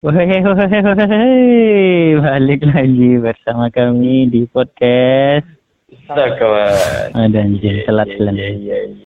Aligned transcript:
Hehehe, 0.00 0.40
balik 2.24 2.64
lagi 2.64 3.20
bersama 3.20 3.68
kami 3.68 4.32
di 4.32 4.48
podcast 4.48 5.44
Bisa 5.92 6.40
kawan. 6.40 7.12
ada 7.12 7.44
anjir 7.44 7.84
telat 7.84 8.08
telat. 8.16 8.32
iya, 8.32 8.48
iya, 8.48 8.78
iya. 8.96 9.04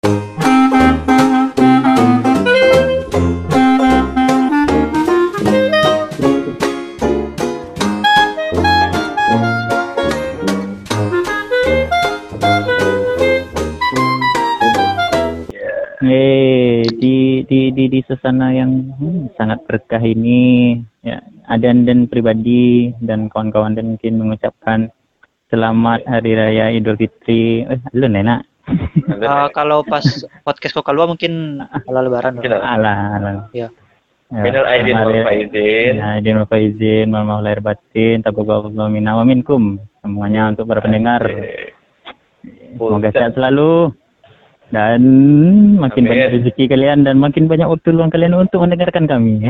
Eh 16.04 16.81
di 17.02 17.42
di 17.50 17.74
di 17.74 17.90
di 17.90 18.00
suasana 18.06 18.54
yang 18.54 18.94
hmm, 18.94 19.34
sangat 19.34 19.66
berkah 19.66 19.98
ini 19.98 20.78
ya 21.02 21.18
Adan 21.50 21.90
dan 21.90 22.06
pribadi 22.06 22.94
dan 23.02 23.26
kawan-kawan 23.28 23.74
dan 23.74 23.98
mungkin 23.98 24.22
mengucapkan 24.22 24.94
selamat 25.50 26.06
hari 26.06 26.38
raya 26.38 26.70
Idul 26.70 26.96
Fitri. 27.02 27.66
Eh 27.66 27.82
lu. 27.98 28.06
Ada 28.06 28.46
Eh, 29.12 29.28
nih. 29.28 29.50
kalau 29.52 29.82
pas 29.82 30.06
podcast 30.46 30.78
kok 30.78 30.86
keluar 30.86 31.10
mungkin 31.10 31.60
ala 31.90 32.06
lebaran 32.06 32.38
Mungkin 32.38 32.54
dong. 32.54 32.62
ada. 32.62 32.78
Alah 32.78 32.98
alah. 33.18 33.34
Ya. 33.52 33.68
Ya, 34.32 34.48
Minal 34.48 34.64
aidin 34.64 34.96
wal 34.96 35.12
faizin. 35.28 35.94
Ya, 36.00 36.10
izin 36.16 36.40
wal 36.40 36.48
faizin, 36.48 37.12
mohon 37.12 37.28
maaf 37.28 37.44
lahir 37.44 37.60
batin, 37.60 38.24
tabarakallahu 38.24 38.88
minna 38.88 39.20
wa 39.20 39.28
minkum. 39.28 39.76
Semuanya 40.00 40.48
untuk 40.56 40.72
para 40.72 40.80
pendengar. 40.80 41.20
Semoga 42.80 43.12
sehat 43.12 43.36
selalu 43.36 43.92
dan 44.72 45.02
makin 45.76 46.04
Amin. 46.04 46.12
banyak 46.12 46.28
rezeki 46.34 46.64
kalian 46.68 47.04
dan 47.04 47.16
makin 47.16 47.46
banyak 47.46 47.68
waktu 47.68 47.92
luang 47.92 48.08
kalian 48.08 48.34
untuk 48.34 48.60
mendengarkan 48.60 49.04
kami. 49.04 49.44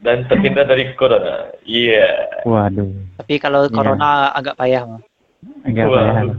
Dan 0.00 0.28
terhindar 0.28 0.64
dari 0.64 0.92
corona. 0.94 1.48
Iya. 1.64 2.08
Waduh, 2.44 2.92
Tapi 3.16 3.34
kalau 3.36 3.64
Iya. 3.64 3.72
corona 3.72 4.10
agak 4.30 4.54
payah 4.54 4.84
mah. 4.84 5.00
agak 5.64 5.84
Wah. 5.84 5.96
payah. 6.14 6.36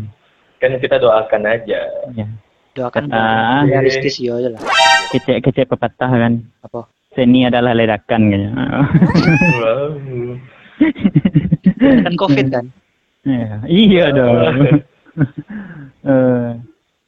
Kan 0.59 0.72
kita 0.78 0.95
doakan 0.97 1.41
aja. 1.44 1.80
Ya. 2.14 2.25
Doakan 2.72 3.09
Ah. 3.09 3.66
realistis 3.66 4.17
ya 4.17 4.36
aja 4.36 4.53
lah. 4.53 4.61
Kecek-kecek 5.09 5.67
pepatah 5.67 6.06
kan. 6.08 6.34
Apa? 6.61 6.86
Seni 7.11 7.44
adalah 7.44 7.73
ledakan 7.73 8.30
kayaknya. 8.30 8.52
Wow. 9.58 9.89
Kan 11.80 12.13
covid 12.16 12.47
kan. 12.50 12.66
Ya, 13.25 13.59
iya 13.66 14.06
dong. 14.11 14.38
Eh, 16.02 16.50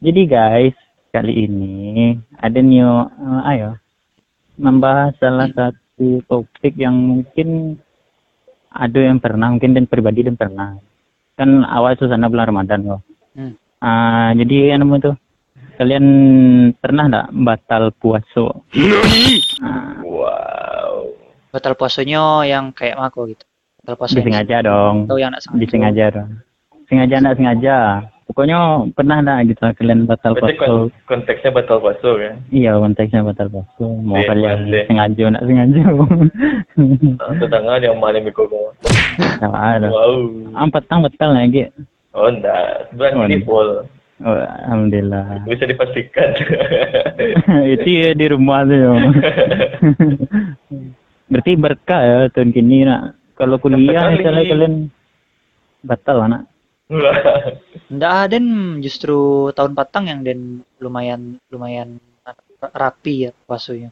jadi 0.02 0.22
guys, 0.26 0.76
kali 1.14 1.46
ini 1.46 2.18
ada 2.42 2.58
new 2.58 3.06
eh, 3.06 3.42
ayo 3.54 3.78
membahas 4.58 5.14
salah 5.22 5.46
satu 5.54 6.26
topik 6.26 6.74
yang 6.74 6.98
mungkin 6.98 7.78
ada 8.74 8.98
yang 8.98 9.22
pernah 9.22 9.54
mungkin 9.54 9.78
dan 9.78 9.86
pribadi 9.86 10.26
dan 10.26 10.34
pernah. 10.34 10.82
Kan 11.38 11.62
awal 11.66 11.94
suasana 11.98 12.34
bulan 12.34 12.50
Ramadan 12.50 12.82
loh. 12.82 13.02
Hmm. 13.38 13.54
Ah, 13.82 14.34
jadi 14.34 14.74
yang 14.76 14.86
namanya 14.86 15.14
tuh 15.14 15.16
kalian 15.78 16.06
pernah 16.78 17.04
nggak 17.10 17.28
batal 17.46 17.94
puasa? 17.94 18.58
Ah, 19.62 20.02
Wow. 20.02 21.14
Batal 21.52 21.74
puasanya 21.76 22.46
yang 22.48 22.72
kayak 22.72 22.98
mako 22.98 23.30
gitu. 23.30 23.44
Batal 23.82 23.96
puasa 23.98 24.18
disengaja 24.18 24.66
dong. 24.66 25.06
Atau 25.10 25.18
yang 25.22 25.34
nak 25.34 25.42
sengaja. 25.46 25.62
Disengaja 25.62 26.06
dong. 26.14 26.30
Sengaja 26.90 27.16
nggak 27.22 27.38
sengaja. 27.38 27.78
Pokoknya 28.32 28.58
pernah 28.96 29.20
nggak 29.20 29.52
gitu 29.52 29.60
kalian 29.76 30.08
batal 30.08 30.32
puasa? 30.34 30.56
kon- 30.56 30.88
konteksnya 31.04 31.52
batal 31.52 31.84
puasa 31.84 32.10
kan? 32.16 32.40
Iya 32.48 32.80
konteksnya 32.80 33.28
batal 33.28 33.52
puasa. 33.52 33.84
Mau 33.84 34.16
Iya, 34.16 34.24
kalian 34.24 34.60
iya. 34.66 34.82
sengaja 34.88 35.24
nak 35.30 35.44
sengaja. 35.44 35.82
Ah, 37.20 37.36
Tetangga 37.36 37.76
yang 37.78 38.00
malam 38.00 38.24
ikut 38.24 38.48
kau. 38.48 38.72
Ada. 39.44 39.92
Wow. 39.92 40.32
Empat 40.56 40.88
tang 40.88 41.04
betal 41.04 41.36
lagi. 41.36 41.68
Oh 42.16 42.32
enggak. 42.32 42.88
Sebelah 42.88 43.12
Oh, 43.14 43.28
ini 43.28 43.44
full. 43.44 43.70
Oh, 44.22 44.38
alhamdulillah. 44.64 45.44
Bisa 45.44 45.68
dipastikan. 45.68 46.32
Itu 47.76 47.90
ya 47.90 48.10
di 48.14 48.26
rumah 48.28 48.64
tuh. 48.64 48.80
ya. 48.80 48.92
Berarti 51.28 51.52
berkah 51.54 52.02
ya 52.02 52.18
tahun 52.30 52.52
kini 52.52 52.88
nak. 52.88 53.20
Kalau 53.36 53.58
kuliah 53.58 54.08
misalnya 54.10 54.48
kalian 54.48 54.74
batal 55.82 56.18
anak. 56.24 56.51
Nggak 56.92 58.14
ada 58.14 58.28
Den 58.30 58.46
justru 58.80 59.16
tahun 59.52 59.74
patang 59.74 60.08
yang 60.08 60.22
Den 60.22 60.64
lumayan 60.78 61.40
lumayan 61.48 62.00
rapi 62.62 63.26
ya 63.26 63.32
puasanya. 63.46 63.90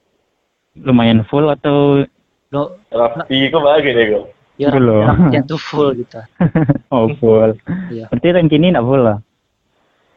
Lumayan 0.76 1.24
full 1.24 1.48
atau 1.48 2.04
Lo 2.50 2.82
Rapi 2.90 3.48
kok 3.48 3.62
bagi 3.62 3.94
deh 3.94 4.06
kau. 4.10 4.24
ya 4.58 4.74
Belum. 4.74 5.32
yang 5.32 5.46
tuh 5.46 5.56
full 5.56 5.96
gitu. 5.96 6.20
oh 6.94 7.08
full. 7.16 7.56
Iya. 7.88 8.10
Berarti 8.10 8.28
tahun 8.30 8.48
kini 8.48 8.74
nak 8.74 8.84
full 8.84 9.00
lah. 9.00 9.18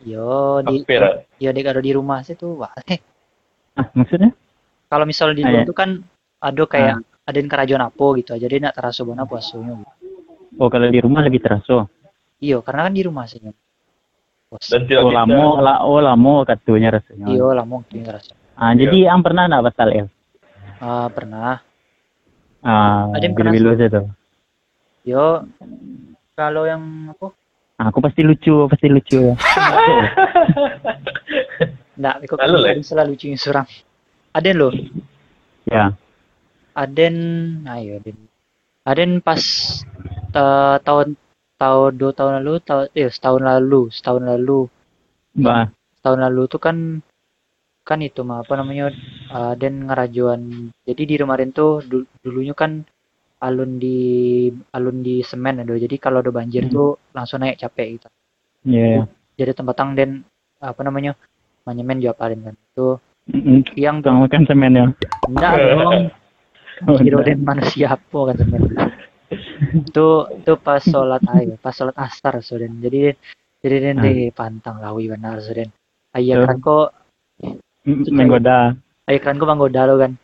Yo 0.03 0.59
di 0.61 0.83
Hampir 0.83 1.03
ya 1.39 1.51
dek 1.51 1.69
ada 1.69 1.79
di 1.79 1.93
rumah 1.93 2.21
sih 2.21 2.35
tuh 2.35 2.59
wah 2.59 2.75
eh 2.85 2.99
Ah 3.73 3.87
maksudnya? 3.95 4.35
kalau 4.91 5.07
misalnya 5.07 5.39
di 5.39 5.43
Ah, 5.43 5.49
luar 5.49 5.63
ya. 5.63 5.65
tuh 5.65 5.77
kan 5.77 5.91
ada 6.37 6.63
kayak 6.67 6.97
ada 7.23 7.37
yang 7.39 7.49
kerajaan 7.49 7.83
apa 7.87 8.07
gitu 8.19 8.31
aja 8.35 8.45
dia 8.45 8.59
nak 8.61 8.75
terasa 8.75 9.01
mana 9.03 9.23
puasanya. 9.25 9.79
Oh 10.59 10.67
kalau 10.67 10.91
di 10.91 10.99
rumah 10.99 11.23
lebih 11.23 11.39
terasa. 11.39 11.87
Iya 12.43 12.59
karena 12.61 12.91
kan 12.91 12.95
di 12.99 13.03
rumah 13.07 13.25
sih 13.31 13.39
Puas. 14.51 14.69
Dan 14.69 14.85
tidak 14.85 15.09
Oh 15.09 15.13
lama, 15.17 15.63
lah, 15.65 15.77
oh 15.89 15.97
lama 16.03 16.45
katanya 16.45 17.01
rasanya. 17.01 17.25
iya 17.33 17.47
lah 17.57 17.65
mungkin 17.65 18.05
terasa 18.05 18.35
Ah, 18.53 18.77
jadi 18.77 19.09
yang 19.09 19.25
pernah 19.25 19.49
nak 19.49 19.65
batal 19.65 19.89
ya? 19.89 20.05
Ah, 20.77 21.09
pernah 21.09 21.63
Ah, 22.61 23.09
Ada 23.17 23.25
yang 23.27 23.35
pernah 23.35 23.53
bilu-bilu 23.57 23.75
saja 23.81 23.87
tuh. 23.89 24.07
yo 25.03 25.47
kalau 26.37 26.69
yang 26.69 27.11
apa 27.11 27.33
Ah, 27.81 27.89
aku 27.91 27.99
pasti 28.05 28.21
lucu, 28.23 28.69
pasti 28.71 28.87
lucu. 28.87 29.19
Nggak, 31.99 32.15
aku 32.25 32.35
Lalu, 32.39 32.57
Le? 32.63 32.69
kan 32.77 32.81
selalu 32.85 33.09
lucu 33.17 33.27
surang 33.35 33.67
Aden 34.37 34.57
loh 34.61 34.73
ya. 35.67 35.93
Aden 36.77 37.17
ayo 37.67 38.01
Aden 38.01 38.19
Aden 38.87 39.11
pas 39.21 39.41
ta- 40.33 40.81
tahun 40.85 41.17
tahun 41.63 41.93
dua 41.95 42.11
tahun 42.11 42.33
lalu 42.43 42.53
tahun 42.67 42.85
eh 42.99 43.07
setahun 43.07 43.43
lalu 43.47 43.81
setahun 43.95 44.25
lalu. 44.27 44.61
Mbak, 45.39 45.65
tahun 46.03 46.19
lalu 46.27 46.43
tuh 46.51 46.61
kan 46.61 46.77
kan 47.83 47.99
itu 48.03 48.23
mah 48.27 48.43
apa 48.43 48.55
namanya 48.59 48.91
uh, 49.31 49.55
dan 49.55 49.87
ngerajuan. 49.87 50.71
Jadi 50.83 51.03
di 51.07 51.15
rumah 51.19 51.39
Den 51.39 51.55
tuh 51.55 51.83
du- 51.87 52.07
dulunya 52.23 52.55
kan 52.55 52.83
alun 53.43 53.79
di 53.83 53.99
alun 54.71 55.03
di 55.03 55.19
semen 55.27 55.63
ada 55.63 55.75
jadi 55.75 55.99
kalau 55.99 56.23
ada 56.23 56.31
banjir 56.31 56.67
Hmm. 56.67 56.75
tuh 56.75 56.89
langsung 57.15 57.43
naik 57.43 57.59
capek 57.59 57.99
gitu. 57.99 58.09
Ya. 58.63 59.03
jadi 59.35 59.59
tempat 59.59 59.75
tang 59.75 59.99
Den 59.99 60.23
apa 60.63 60.79
namanya 60.87 61.19
manyemen 61.67 61.99
juga 61.99 62.15
paling 62.15 62.43
kan. 62.47 62.55
Itu 62.55 62.99
yang 63.75 63.99
Kamu 64.03 64.31
kan 64.31 64.47
semen 64.47 64.79
ya? 64.79 64.87
enggak 65.27 65.53
dong. 65.79 66.11
Oh, 66.87 66.99
kira. 66.99 67.23
Den 67.27 67.43
manusia 67.43 67.95
apa 67.95 68.19
kan 68.31 68.37
semen 68.39 68.63
itu 69.75 70.09
itu 70.33 70.53
pas 70.57 70.81
sholat 70.81 71.23
ayo 71.33 71.57
pas 71.59 71.73
sholat 71.73 71.97
asar 71.97 72.41
so 72.41 72.57
Den 72.57 72.79
jadi 72.79 73.17
jadi 73.63 73.77
Den 73.81 73.97
Hmm. 73.99 74.05
di 74.05 74.15
pantang 74.31 74.79
lawi 74.79 75.09
benar 75.09 75.41
so 75.41 75.53
Den 75.53 75.71
ayah 76.15 76.45
kan 76.45 76.59
kok 76.59 76.89
Menggoda. 77.87 78.79
iklan 79.11 79.37
gue 79.37 79.49
menggoda 79.49 79.91
lo 79.91 79.99
kan. 79.99 80.15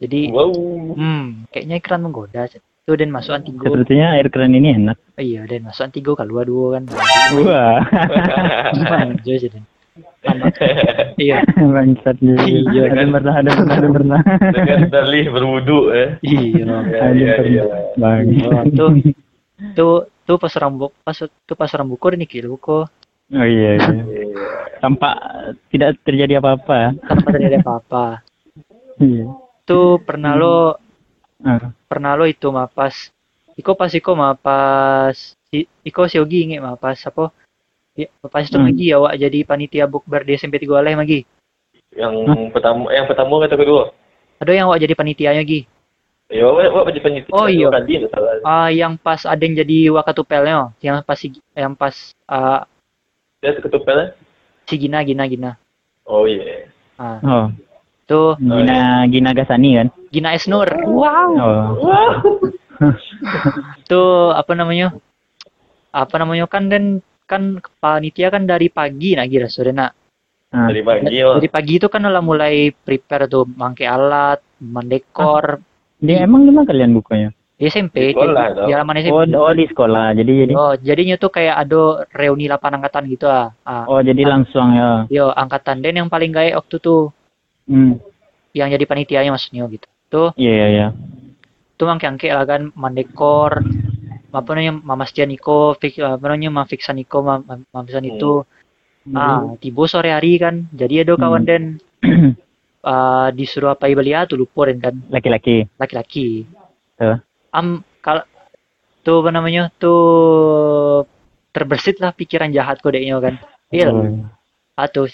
Jadi 0.00 0.32
Wow. 0.32 0.96
hmm 0.96 1.48
kayaknya 1.52 1.76
iklan 1.78 2.00
menggoda 2.00 2.48
itu 2.48 2.92
dan 2.96 3.12
masuk 3.12 3.36
antigo 3.36 3.64
Sepertinya 3.68 4.16
air 4.16 4.28
keran 4.32 4.56
ini 4.56 4.72
enak. 4.74 4.96
iya 5.20 5.44
dan 5.44 5.68
masuk 5.68 5.84
antigo 5.84 6.16
kalau 6.16 6.40
dua 6.42 6.80
kan. 6.80 6.88
Wah, 7.44 7.80
gimana 8.74 9.14
iya 11.24 11.44
bangsat. 11.54 12.16
Iya, 12.20 12.82
Ada 12.86 12.94
kan? 12.96 13.08
pernah, 13.12 13.34
ada 13.34 13.50
pernah, 13.52 13.74
ada 13.76 13.88
pernah. 13.90 14.20
Dengan 14.50 14.80
dalih 14.88 15.24
berwudu 15.28 15.78
eh. 15.90 16.08
iya 16.20 16.64
Ya, 16.64 16.76
Ada 17.02 17.14
ya, 17.14 17.32
pernah. 17.36 17.50
ya. 17.50 17.64
Bang. 17.96 18.24
Tuh 18.72 18.90
tuh 19.72 19.94
tuh 20.24 20.36
pas 20.36 20.52
orang 20.56 20.72
buku 20.76 20.94
pas 21.00 21.16
tuh 21.16 21.54
pas 21.54 21.70
orang 21.70 21.88
buku 21.88 22.04
nih 22.14 22.28
kilo 22.28 22.56
kok 22.56 22.88
Oh 23.30 23.40
iya, 23.40 23.76
iya. 23.76 23.88
Iya. 23.90 24.24
Tampak 24.78 25.14
tidak 25.68 25.96
terjadi 26.02 26.38
apa-apa. 26.38 26.92
tanpa 27.00 27.28
terjadi 27.30 27.56
apa-apa 27.58 28.20
Iya. 28.96 29.26
tuh 29.62 29.98
pernah 29.98 30.34
lo 30.34 30.76
Ah, 31.40 31.60
pernah 31.84 32.14
lo 32.14 32.24
itu 32.24 32.48
mah 32.48 32.66
pas 32.66 32.92
Iko 33.52 33.72
pas 33.72 33.88
Iko 33.88 34.12
mah 34.12 34.32
pas 34.34 35.12
si, 35.44 35.58
Iko 35.82 36.06
si 36.06 36.16
Ogi 36.16 36.48
inget 36.48 36.58
mah 36.58 36.74
pas 36.74 36.96
apa 36.96 37.28
Ya, 37.94 38.10
pas 38.26 38.42
itu 38.42 38.58
Hmm. 38.58 38.66
lagi 38.66 38.86
awak 38.90 39.14
jadi 39.22 39.38
panitia 39.46 39.86
bukber 39.86 40.26
di 40.26 40.34
SMP 40.34 40.58
3 40.58 40.82
Aleh 40.82 40.98
lagi. 40.98 41.20
Yang 41.94 42.50
pertama, 42.50 42.90
yang 42.90 43.06
pertama 43.06 43.38
kata 43.46 43.54
kedua. 43.54 43.94
Ada 44.42 44.50
yang 44.50 44.66
awak 44.66 44.82
jadi 44.82 44.94
panitianya 44.98 45.42
lagi. 45.46 45.70
Ya, 46.32 46.50
apa 46.50 46.88
apa 46.88 46.90
penyidik? 46.90 47.30
Oh, 47.30 47.46
iya. 47.46 47.70
Ah, 48.42 48.72
yang 48.72 48.96
pas 48.98 49.22
ada 49.22 49.38
yang 49.38 49.60
jadi 49.60 49.92
wakatupelnya, 49.94 50.72
yang 50.82 50.98
pas 51.04 51.20
si, 51.20 51.36
yang 51.54 51.76
pas 51.76 51.94
ah, 52.26 52.66
Dia 53.44 53.60
ketupel 53.60 53.96
eh? 54.00 54.10
si 54.64 54.74
Gina 54.80 55.04
Gina 55.04 55.28
Gina. 55.28 55.52
Oh 56.08 56.24
iya. 56.24 56.66
Ah, 56.96 57.20
oh, 57.22 57.46
Tuh 58.08 58.34
Gina 58.40 59.04
Gina 59.06 59.30
Gasani 59.36 59.78
kan? 59.78 59.88
Gina 60.10 60.34
Esnur. 60.34 60.66
Wow. 60.82 61.30
Oh. 61.78 62.12
Tuh 63.86 64.32
apa 64.32 64.52
namanya? 64.56 64.96
Apa 65.94 66.18
namanya 66.18 66.48
kan 66.48 66.66
dan 66.66 67.04
kan 67.24 67.58
panitia 67.80 68.28
kan 68.28 68.44
dari 68.44 68.68
pagi 68.68 69.16
nak 69.16 69.28
kira 69.28 69.48
sore 69.48 69.72
nak. 69.72 69.92
Ah. 70.54 70.70
Dari 70.70 70.82
pagi 70.86 71.18
oh. 71.24 71.40
Dari 71.40 71.50
pagi 71.50 71.82
itu 71.82 71.88
kan 71.90 72.06
udah 72.06 72.22
mulai 72.22 72.70
prepare 72.70 73.26
tuh 73.26 73.48
mangke 73.48 73.88
alat, 73.88 74.38
mendekor. 74.62 75.58
Dia 75.98 76.22
emang 76.22 76.46
lima 76.46 76.62
kalian 76.62 76.94
bukanya? 76.94 77.32
Di 77.54 77.70
SMP, 77.70 78.10
Di 78.10 78.18
sekolah, 78.18 78.66
di, 78.66 78.70
halaman 78.74 78.98
SMP. 78.98 79.14
Oh, 79.14 79.24
oh 79.46 79.54
di 79.54 79.64
sekolah. 79.66 80.06
Jadi 80.18 80.32
jadi 80.46 80.52
Oh, 80.58 80.74
jadinya 80.74 81.16
tuh 81.16 81.30
kayak 81.30 81.54
ada 81.64 82.02
reuni 82.12 82.50
8 82.50 82.60
angkatan 82.60 83.06
gitu 83.08 83.26
ah. 83.30 83.54
ah. 83.64 83.86
oh 83.88 84.02
jadi 84.02 84.22
langsung 84.26 84.74
ya. 84.74 85.06
Yo, 85.10 85.30
angkatan 85.30 85.80
dan 85.82 85.94
yang 85.94 86.08
paling 86.10 86.34
gaya 86.34 86.58
waktu 86.58 86.78
tuh 86.78 87.10
Hmm. 87.64 87.96
yang 88.52 88.68
jadi 88.68 88.84
panitianya 88.84 89.32
maksudnya 89.32 89.64
gitu. 89.72 89.88
Tuh, 90.12 90.28
Iya 90.36 90.52
iya 90.52 90.66
iya. 90.68 90.86
tuh 91.74 91.88
mangke-angke 91.88 92.28
lah 92.28 92.44
kan 92.44 92.70
mandekor 92.76 93.64
apa 94.34 94.50
namanya 94.50 94.74
Mama 94.76 95.04
Stianiko, 95.04 95.78
Fik, 95.78 95.98
apa 95.98 96.24
namanya 96.26 96.50
Mam 96.50 96.66
Fiksaniko, 96.66 97.18
Mam, 97.22 97.40
Mam, 97.46 97.58
Mam 97.70 97.82
Fiksan 97.86 98.04
itu. 98.04 98.42
Ah, 99.10 99.54
tiba 99.60 99.84
sore 99.84 100.10
hari 100.10 100.36
kan. 100.36 100.66
Jadi 100.72 101.04
ada 101.04 101.14
kawan 101.14 101.44
Hmm. 101.44 101.48
dan 101.48 101.62
ah, 102.82 103.28
disuruh 103.30 103.72
apa 103.72 103.86
belia 103.86 104.24
tuh 104.24 104.40
lupa 104.40 104.66
dan 104.66 104.78
kan 104.80 104.94
Laki-laki. 105.08 105.68
laki-laki. 105.76 106.48
Tuh. 106.96 107.20
Am 107.52 107.84
kalau 108.00 108.24
tuh 109.00 109.20
apa 109.20 109.30
namanya 109.30 109.68
tuh 109.76 111.04
terbersit 111.52 112.00
lah 112.00 112.10
pikiran 112.10 112.50
jahat 112.50 112.80
kodenya 112.80 113.20
kan. 113.20 113.38
Iya, 113.70 113.90
atau 114.74 115.06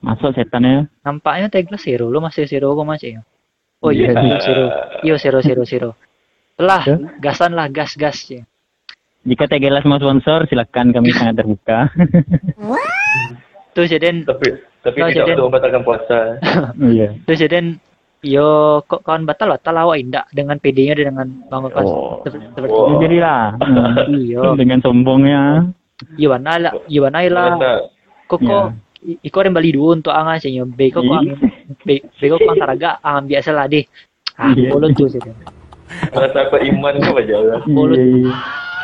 Masuk 0.00 0.32
setan 0.32 0.64
ya. 0.64 0.78
nampaknya 1.04 1.52
Tegla 1.52 1.76
zero, 1.76 2.08
lu 2.08 2.18
masih 2.18 2.48
zero 2.48 2.72
apa 2.72 2.84
masih? 2.88 3.20
Oh 3.84 3.92
iya, 3.92 4.12
Iya. 4.12 4.16
zero, 4.16 4.36
zero. 4.40 4.64
Iya, 5.04 5.14
zero, 5.20 5.38
zero, 5.40 5.62
zero. 5.64 5.90
Lah, 6.60 6.82
Tuh. 6.82 7.00
gasan 7.18 7.52
lah, 7.52 7.66
gas, 7.66 7.96
gas 7.96 8.20
ya. 8.26 8.44
Jika 9.22 9.44
Tegelas 9.46 9.82
mau 9.82 9.96
sponsor, 9.96 10.44
silakan 10.44 10.92
kami 10.92 11.08
sangat 11.10 11.40
terbuka. 11.40 11.88
Tuh 13.72 13.84
jadi 13.84 14.12
Tapi 14.22 14.46
tapi 14.80 14.96
Oh, 14.98 15.06
tidak 15.06 15.16
jadi- 15.22 15.32
untuk 15.34 15.46
membatalkan 15.46 15.82
puasa. 15.82 16.18
Iya. 16.82 17.08
tuh 17.22 17.36
jadi 17.36 17.58
yo 18.20 18.48
kok 18.82 19.00
kawan 19.00 19.24
batal 19.24 19.48
batal 19.50 19.76
awak 19.78 19.96
indak 19.98 20.24
dengan 20.30 20.56
PD-nya 20.56 20.92
dan 20.94 21.06
dengan 21.10 21.28
bangun 21.46 21.68
kelas 21.70 21.84
Oh. 21.86 22.20
seperti. 22.22 22.68
Ya, 22.68 22.96
jadilah. 22.98 23.42
Hmm. 23.56 24.12
iyo 24.14 24.40
Dengan 24.60 24.80
sombongnya. 24.80 25.68
Iwana 26.16 26.52
lah 26.58 26.72
Iwana 26.86 27.20
lah 27.24 27.44
kok 28.24 28.40
Ya. 28.40 28.48
kok 28.48 28.64
i- 29.02 29.20
iko 29.22 29.38
yang 29.38 29.52
bali 29.52 29.70
dulu 29.70 29.92
untuk 29.94 30.12
angan 30.12 30.36
sih 30.36 30.56
beko 30.58 31.00
kok 31.02 31.22
Iya. 31.22 31.36
beko 32.16 32.36
kok 32.36 32.50
antaraga 32.50 32.96
angan 33.00 33.24
biasa 33.26 33.50
lah 33.52 33.68
deh 33.68 33.84
ah 34.34 34.48
Iya. 34.50 34.72
boleh 34.72 34.96
tuh 34.96 35.12
sih 35.12 35.20
rasa 36.14 36.38
apa 36.48 36.56
iman 36.62 36.94
kau 37.02 37.18
aja 37.18 37.36
lah. 37.40 37.60
Mulut. 37.66 37.98
Iya, 37.98 38.06
iya. 38.06 38.32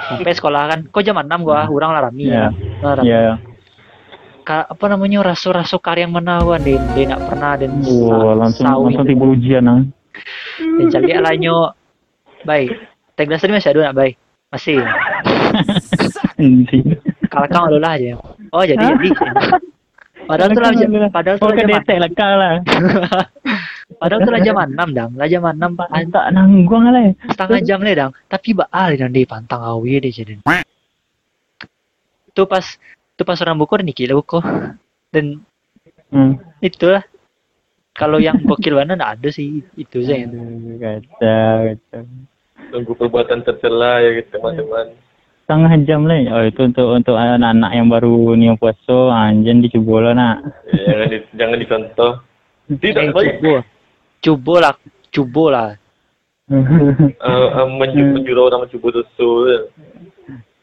sampai 0.06 0.38
sekolah 0.38 0.62
kan 0.70 0.78
kok 0.86 1.02
jam 1.02 1.18
6 1.18 1.26
gua 1.42 1.66
orang 1.66 1.90
lah 1.90 2.00
rami 2.06 2.30
Iya. 2.30 2.54
Nah. 2.82 3.02
Iya. 3.02 3.34
Ka- 4.46 4.70
apa 4.70 4.84
namanya 4.86 5.26
rasu-rasu 5.26 5.82
karyang 5.82 6.14
menawan 6.14 6.62
dia 6.62 6.78
dia 6.94 7.10
nak 7.10 7.26
pernah 7.26 7.58
dan 7.58 7.82
Wah, 7.82 8.38
langsung 8.38 8.70
langsung 8.70 9.02
tiba 9.02 9.26
ujian 9.26 9.66
ah. 9.66 9.82
dan 10.78 10.86
cari 10.86 11.18
lah 11.18 11.34
nyo 11.34 11.74
baik 12.46 12.70
Teglas 13.18 13.42
tadi 13.42 13.58
masih 13.58 13.74
ada 13.74 13.90
nak 13.90 13.96
baik 13.98 14.14
masih 14.54 14.78
kalau 17.32 17.46
kau 17.50 17.66
dulu 17.66 17.82
lah 17.82 17.98
aja 17.98 18.14
oh 18.54 18.62
jadi 18.62 18.78
jadi 18.78 19.10
padahal 20.30 20.48
tuh 20.54 20.62
lah 20.62 20.70
padahal 21.10 21.36
tuh 21.42 21.46
lah 21.50 21.54
ke 21.58 21.62
jam 21.66 21.70
detek 21.74 21.98
lah 21.98 22.10
kau 22.14 22.34
lah. 22.38 22.54
padahal 23.88 24.20
tuh 24.20 24.32
lah 24.32 24.40
jam 24.40 24.56
6 24.56 24.74
dang 24.92 25.10
lah 25.14 25.26
jam 25.26 25.42
6 25.42 25.56
pak 25.72 25.88
Tak 26.10 26.26
nanggung 26.30 26.84
lah. 26.84 27.14
setengah 27.28 27.60
jam 27.62 27.78
le 27.80 27.92
dang 27.92 28.12
tapi 28.26 28.50
baal 28.52 28.90
dan 28.92 29.10
di 29.10 29.22
pantang 29.22 29.62
awi 29.62 29.98
deh 29.98 30.10
jadi 30.10 30.34
tuh 32.32 32.44
pas 32.44 32.64
tuh 33.14 33.24
pas 33.24 33.38
orang 33.40 33.56
buku 33.56 33.78
nih 33.80 33.96
kira 33.96 34.12
buku 34.12 34.40
dan 35.10 35.40
Hmm. 36.06 36.38
itulah 36.60 37.02
kalau 37.92 38.22
yang 38.22 38.38
gokil 38.40 38.78
mana 38.78 38.94
nggak 38.94 39.18
ada 39.18 39.28
sih 39.28 39.58
itu 39.74 39.98
sih 40.00 40.22
Aduh, 40.22 40.78
Kacau, 40.78 41.56
kacau. 41.66 42.02
Tunggu 42.66 42.92
perbuatan 42.94 43.42
tercela 43.42 43.98
ya 43.98 44.14
gitu 44.14 44.38
teman-teman. 44.38 44.94
Setengah 45.42 45.72
jam 45.82 46.06
lah. 46.06 46.18
Oh, 46.30 46.44
itu 46.44 46.62
untuk 46.62 46.86
untuk 46.92 47.14
anak-anak 47.14 47.70
yang 47.72 47.86
baru 47.86 48.14
niat 48.34 48.54
puasa, 48.54 48.98
anjen 49.12 49.58
dicoba 49.58 49.96
lah 50.00 50.12
nak. 50.14 50.36
Ya, 50.68 50.78
jangan 50.86 51.06
di, 51.08 51.18
jangan 51.34 51.56
dicontoh. 51.58 52.12
Tidak 52.70 53.02
Eh, 53.02 53.10
baik. 53.10 53.34
cubo 54.26 54.34
cubo 54.34 54.54
lah 54.58 54.74
cubo 55.14 55.46
lah 55.54 55.70
Uh, 56.46 57.66
mencuba 57.74 58.22
jurau 58.22 58.46
nama 58.46 58.70
cuba 58.70 58.94
susu. 58.94 59.66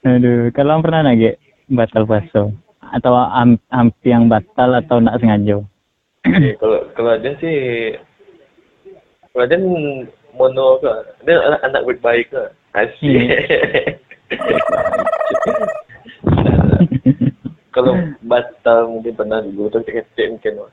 Aduh, 0.07 0.47
kalau 0.55 0.79
pernah 0.79 1.03
nage 1.03 1.35
batal 1.67 2.07
puasa 2.07 2.55
atau 2.79 3.11
am, 3.19 3.59
hampir 3.67 4.15
yang 4.15 4.31
batal 4.31 4.79
atau 4.79 5.03
nak 5.03 5.19
sengaja? 5.19 5.59
Eh, 6.23 6.55
kalau 6.55 6.87
kalau 6.95 7.19
dia 7.19 7.35
sih 7.43 7.59
kalau 9.35 9.43
dia 9.43 9.59
mono 10.39 10.79
ke 10.79 10.87
dia 11.27 11.35
anak, 11.35 11.59
anak 11.67 11.83
baik-baik 11.83 12.31
ke 12.31 12.43
asyik 12.79 13.27
kalau 17.75 17.91
batal 18.23 18.87
mungkin 18.87 19.19
pernah 19.19 19.43
dulu 19.43 19.67
tapi 19.67 19.99
kecil 19.99 20.39
mungkin 20.39 20.63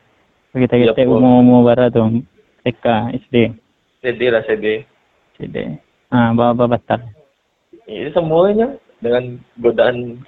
Kita 0.55 0.79
kita 0.79 1.03
mau 1.11 1.43
mau 1.43 1.67
barat 1.67 1.91
tuh 1.91 2.23
TK 2.63 2.85
SD 3.19 3.35
sedih 4.01 4.29
lah 4.31 4.43
sedih 4.43 4.81
SD. 5.37 5.57
Ah, 6.09 6.33
bawa 6.33 6.53
bawa 6.53 6.75
batal. 6.75 7.01
ini 7.83 8.11
semuanya 8.11 8.69
dengan 8.99 9.23
godaan 9.57 10.21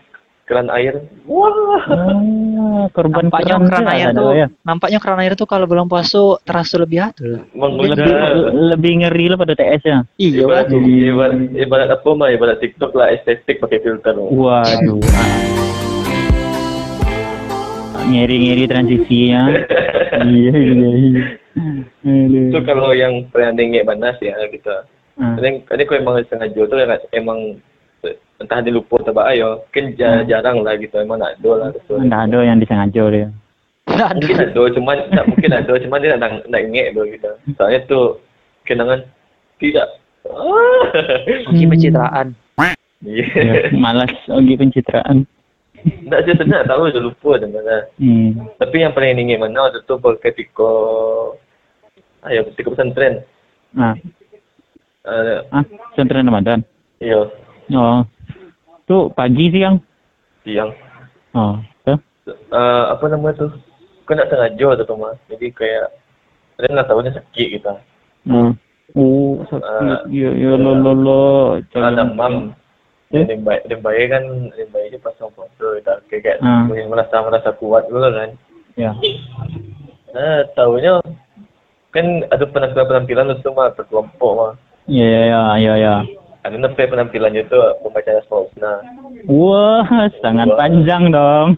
keran 0.43 0.69
air 0.69 0.97
wah 1.25 1.85
Ah, 1.85 2.89
korban 2.89 3.29
nampaknya 3.29 3.55
keran 3.61 3.69
juga 3.79 3.93
air 3.93 4.09
tuh 4.11 4.33
ya. 4.33 4.47
nampaknya 4.63 4.99
keran 4.99 5.21
air 5.21 5.33
tuh 5.35 5.45
kalau 5.45 5.67
belum 5.67 5.87
puasa 5.87 6.19
terasa 6.43 6.77
lebih 6.77 7.05
atur 7.05 7.45
menggoda 7.53 7.95
Lebih, 7.95 8.13
lebih 8.71 8.93
ngeri 9.01 9.25
lah 9.29 9.39
pada 9.39 9.53
TS 9.53 9.83
ya. 9.83 9.99
iya 10.17 10.43
ibarat, 10.43 10.67
ibarat, 10.73 11.37
ibarat 11.55 11.89
apa 11.91 12.09
mah 12.11 12.29
ibarat 12.29 12.59
TikTok 12.59 12.93
lah 12.93 13.11
estetik 13.11 13.59
pakai 13.59 13.79
filter 13.79 14.17
Waduh. 14.17 15.01
Ngeri-ngeri 18.03 18.65
transisinya. 18.67 19.43
iya, 20.27 20.55
iya, 20.55 20.91
iya. 20.91 21.23
Itu 22.49 22.59
kalau 22.65 22.91
yang 22.93 23.29
pernah 23.31 23.55
dengar 23.55 23.87
panas 23.87 24.17
ya 24.19 24.35
kita 24.49 24.89
Ah. 25.13 25.37
Ini, 25.37 25.61
ini 25.69 25.83
kau 25.85 25.93
emang 25.93 26.25
sengaja 26.25 26.57
tu 26.65 26.73
emang, 26.73 26.97
emang 27.13 27.39
entah 28.41 28.65
dia 28.65 28.73
lupa 28.73 28.97
atau 28.97 29.13
apa 29.13 29.37
ayo. 29.37 29.61
Kan 29.69 29.93
ja- 29.93 30.25
jarang 30.25 30.65
lah 30.65 30.73
gitu 30.81 30.97
emang 30.97 31.21
nak 31.21 31.37
ada 31.37 31.51
lah. 31.53 31.69
Nggak 31.85 32.23
ada 32.33 32.39
yang 32.41 32.57
disengaja 32.57 33.03
dia. 33.13 33.29
mungkin 33.93 34.39
ada 34.41 34.63
cuman 34.73 34.97
tak 35.13 35.25
mungkin 35.29 35.51
ada 35.53 35.73
cuman 35.77 35.99
dia 36.01 36.17
nak 36.17 36.33
nak 36.49 36.63
ingat 36.65 36.97
tu 36.97 37.03
gitu. 37.13 37.31
Soalnya 37.61 37.81
tu 37.85 38.01
kenangan 38.65 39.05
tidak. 39.61 39.87
Ah. 40.25 40.83
Mungkin 41.53 41.69
pencitraan 41.69 42.27
Ya. 43.03 43.27
Ya, 43.35 43.53
malas 43.75 44.15
ogi 44.31 44.55
pencitraan. 44.57 45.27
Tak 46.13 46.21
saya 46.29 46.35
senang 46.37 46.69
tahu 46.69 46.93
dah 46.93 47.03
lupa 47.03 47.31
dah 47.41 47.49
mana. 47.49 47.79
Hmm. 47.97 48.31
Tapi 48.61 48.77
yang 48.85 48.93
paling 48.93 49.19
ingat 49.19 49.39
mana 49.41 49.71
waktu 49.71 49.81
tu 49.83 49.95
ketika 49.99 50.71
ayo 52.29 52.41
ketika 52.53 52.69
pesantren. 52.71 53.25
Nah, 53.73 53.97
Uh, 55.03 55.43
ah, 55.51 55.67
pesantren 55.91 56.31
Ramadan. 56.31 56.63
ya, 57.03 57.27
Oh. 57.75 58.07
Tu 58.87 58.97
pagi 59.19 59.51
siang. 59.51 59.83
siang. 60.47 60.71
Oh, 61.35 61.59
tu. 61.83 61.99
Uh, 62.55 62.95
apa 62.95 63.11
nama 63.11 63.35
tu? 63.35 63.51
Kau 64.07 64.15
nak 64.15 64.31
sengaja 64.31 64.79
tu 64.79 64.85
tu 64.87 64.95
mah. 64.95 65.19
Jadi 65.27 65.51
kayak 65.51 65.91
dia 66.63 66.71
nak 66.71 66.87
tahu 66.87 67.03
sakit 67.03 67.49
kita. 67.59 67.83
Hmm. 68.31 68.55
Oh, 68.95 69.43
sakit. 69.51 70.07
Ya, 70.15 70.31
ya, 70.31 70.55
lo, 70.55 70.79
lo, 70.79 70.93
lo. 70.95 71.23
Ada 71.75 72.07
mam. 72.07 72.35
Eh? 72.35 72.47
Dia 72.47 72.62
baik, 73.13 73.61
dia 73.67 73.77
baik 73.77 74.07
kan, 74.09 74.25
dia 74.57 74.67
baik 74.69 74.89
dia 74.89 75.01
pasang 75.01 75.29
foto 75.37 75.67
tak 75.85 76.01
kayak 76.09 76.41
Ah. 76.41 76.65
uh. 76.65 76.89
merasa 76.89 77.21
merasa 77.21 77.53
kuat 77.53 77.85
dulu 77.87 78.09
kan. 78.09 78.31
Ya. 78.73 78.97
Nah, 80.13 80.49
tahunya 80.53 81.05
kan 81.91 82.07
ada 82.27 82.45
penampilan 82.45 82.89
penampilan 82.89 83.37
tu 83.39 83.53
mah 83.53 83.69
berkelompok 83.73 84.33
mah. 84.33 84.53
Ya, 84.89 85.05
ya, 85.05 85.23
ya, 85.23 85.43
ya, 85.57 85.75
ya. 85.77 85.95
Ada 86.43 86.59
nampak 86.59 86.91
penampilannya 86.91 87.47
tu 87.47 87.55
membaca 87.85 88.19
asmaul 88.19 88.51
husna. 88.51 88.73
Wah, 89.31 89.87
sangat 90.19 90.51
Wah. 90.51 90.59
panjang 90.59 91.13
dong. 91.13 91.55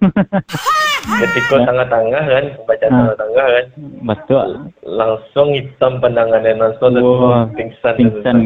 Ketika 1.25 1.57
tengah-tengah 1.65 2.23
kan, 2.25 2.45
membaca 2.53 2.85
Ah. 2.85 2.91
tengah-tengah 2.91 3.47
kan, 3.47 3.65
Betul. 4.05 4.49
langsung 4.83 5.49
hitam 5.55 5.93
pandangannya 6.03 6.53
langsung 6.59 6.99
Wah, 6.99 7.47
dan 7.47 7.57
pingsan. 7.57 7.95
Pingsan. 7.97 8.37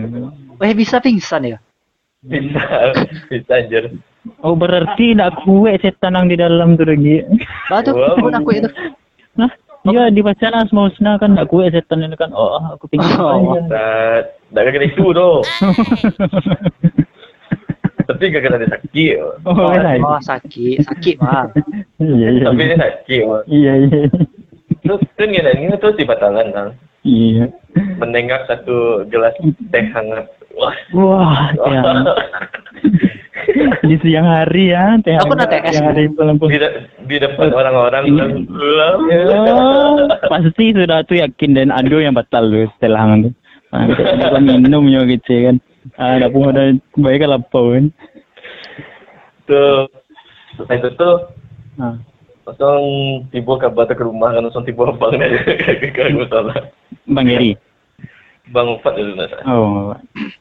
eh 0.58 0.74
bisa 0.74 0.98
pingsan 0.98 1.42
ya 1.46 1.58
Pingsan, 2.20 2.88
pingsan 3.30 3.54
anjir. 3.56 3.84
Oh, 4.42 4.52
berarti 4.52 5.14
nak 5.14 5.38
kuat 5.46 5.78
setan 5.80 6.12
yang 6.12 6.26
di 6.26 6.34
dalam 6.34 6.74
tu 6.74 6.82
lagi. 6.82 7.22
Batu, 7.66 7.94
Wow. 7.94 8.18
pun 8.18 8.34
aku 8.34 8.50
itu. 8.54 8.68
Nah, 9.34 9.50
Iya 9.86 10.10
dibaca 10.10 10.50
lah 10.50 10.66
Asmaul 10.66 10.90
Husna 10.90 11.16
kan 11.16 11.32
tak 11.32 11.48
kuat 11.48 11.70
setan 11.70 12.02
itu 12.02 12.18
kan. 12.18 12.34
Oh 12.34 12.58
aku 12.68 12.90
tinggal 12.90 13.14
Oh. 13.22 13.54
aja. 13.54 13.60
Tak, 13.70 14.20
tak 14.50 14.62
kena 14.68 14.84
itu 14.84 15.04
tu. 15.08 15.30
Tapi 18.04 18.24
kadang 18.34 18.58
dia 18.58 18.68
sakit. 18.68 19.14
Oh, 19.44 19.54
Oh, 19.54 19.70
kan? 19.70 20.00
oh, 20.00 20.18
sakit, 20.18 20.82
sakit 20.82 21.14
mah. 21.20 21.46
Iya 21.98 22.26
iya. 22.32 22.42
Tapi 22.42 22.62
dia 22.64 22.76
sakit. 22.76 23.20
Mak. 23.22 23.42
Iya 23.46 23.72
iya. 23.78 24.00
Tu 24.78 24.92
tu 24.98 25.22
ni 25.24 25.38
lah, 25.38 25.52
ni 25.52 25.70
tu 25.72 25.88
si 25.94 26.02
batangan 26.02 26.46
lah. 26.50 26.68
Iya. 27.00 27.46
Mendengar 27.96 28.44
satu 28.44 29.06
gelas 29.06 29.36
teh 29.70 29.84
hangat. 29.88 30.26
Wah. 30.58 30.74
Wah, 30.90 31.42
yang 31.70 32.02
di 33.88 33.96
siang 34.02 34.26
hari 34.26 34.74
ya, 34.74 34.98
teh 35.00 35.14
Aku 35.16 35.32
nak 35.32 35.48
hangat, 35.48 35.70
TS. 35.70 35.72
siang 35.72 35.86
hari 35.94 36.04
pelampung. 36.10 36.50
Di, 36.50 36.58
de- 36.58 36.76
di 37.06 37.16
depan 37.16 37.54
orang-orang. 37.54 38.04
Iya. 38.10 38.26
Ya, 39.08 39.26
pasti 40.26 40.74
sudah 40.74 41.06
tu 41.06 41.14
yakin 41.16 41.50
dan 41.54 41.70
ada 41.70 41.96
yang 41.96 42.18
batal 42.18 42.50
tu 42.50 42.66
setelah 42.76 43.06
hang 43.06 43.30
tu. 43.30 43.30
Ah, 43.70 43.84
kita 43.86 44.40
minum 44.40 44.88
yo 44.88 45.04
gitu 45.06 45.32
kan. 45.44 45.56
Ah, 46.00 46.18
dah 46.18 46.28
pun 46.28 46.50
ada 46.50 46.74
baik 46.98 47.22
kan 47.22 47.30
lapar 47.32 47.64
kan. 47.76 47.84
Tu. 49.46 49.64
Lepas 50.58 50.76
tu 50.82 50.90
tu. 50.98 51.12
Ah. 51.78 51.94
Kosong 52.48 52.84
tiba 53.28 53.60
tu 53.60 53.94
ke 53.94 54.02
rumah 54.02 54.32
kan 54.32 54.48
kosong 54.48 54.64
tiba 54.64 54.88
abang 54.88 55.14
ke 55.94 56.02
salah. 56.32 56.58
Bang 57.06 57.28
Geri. 57.28 57.67
Bang 58.50 58.68
Ufat 58.72 58.92
dulu 58.96 59.12
nak. 59.14 59.30
Oh. 59.44 59.92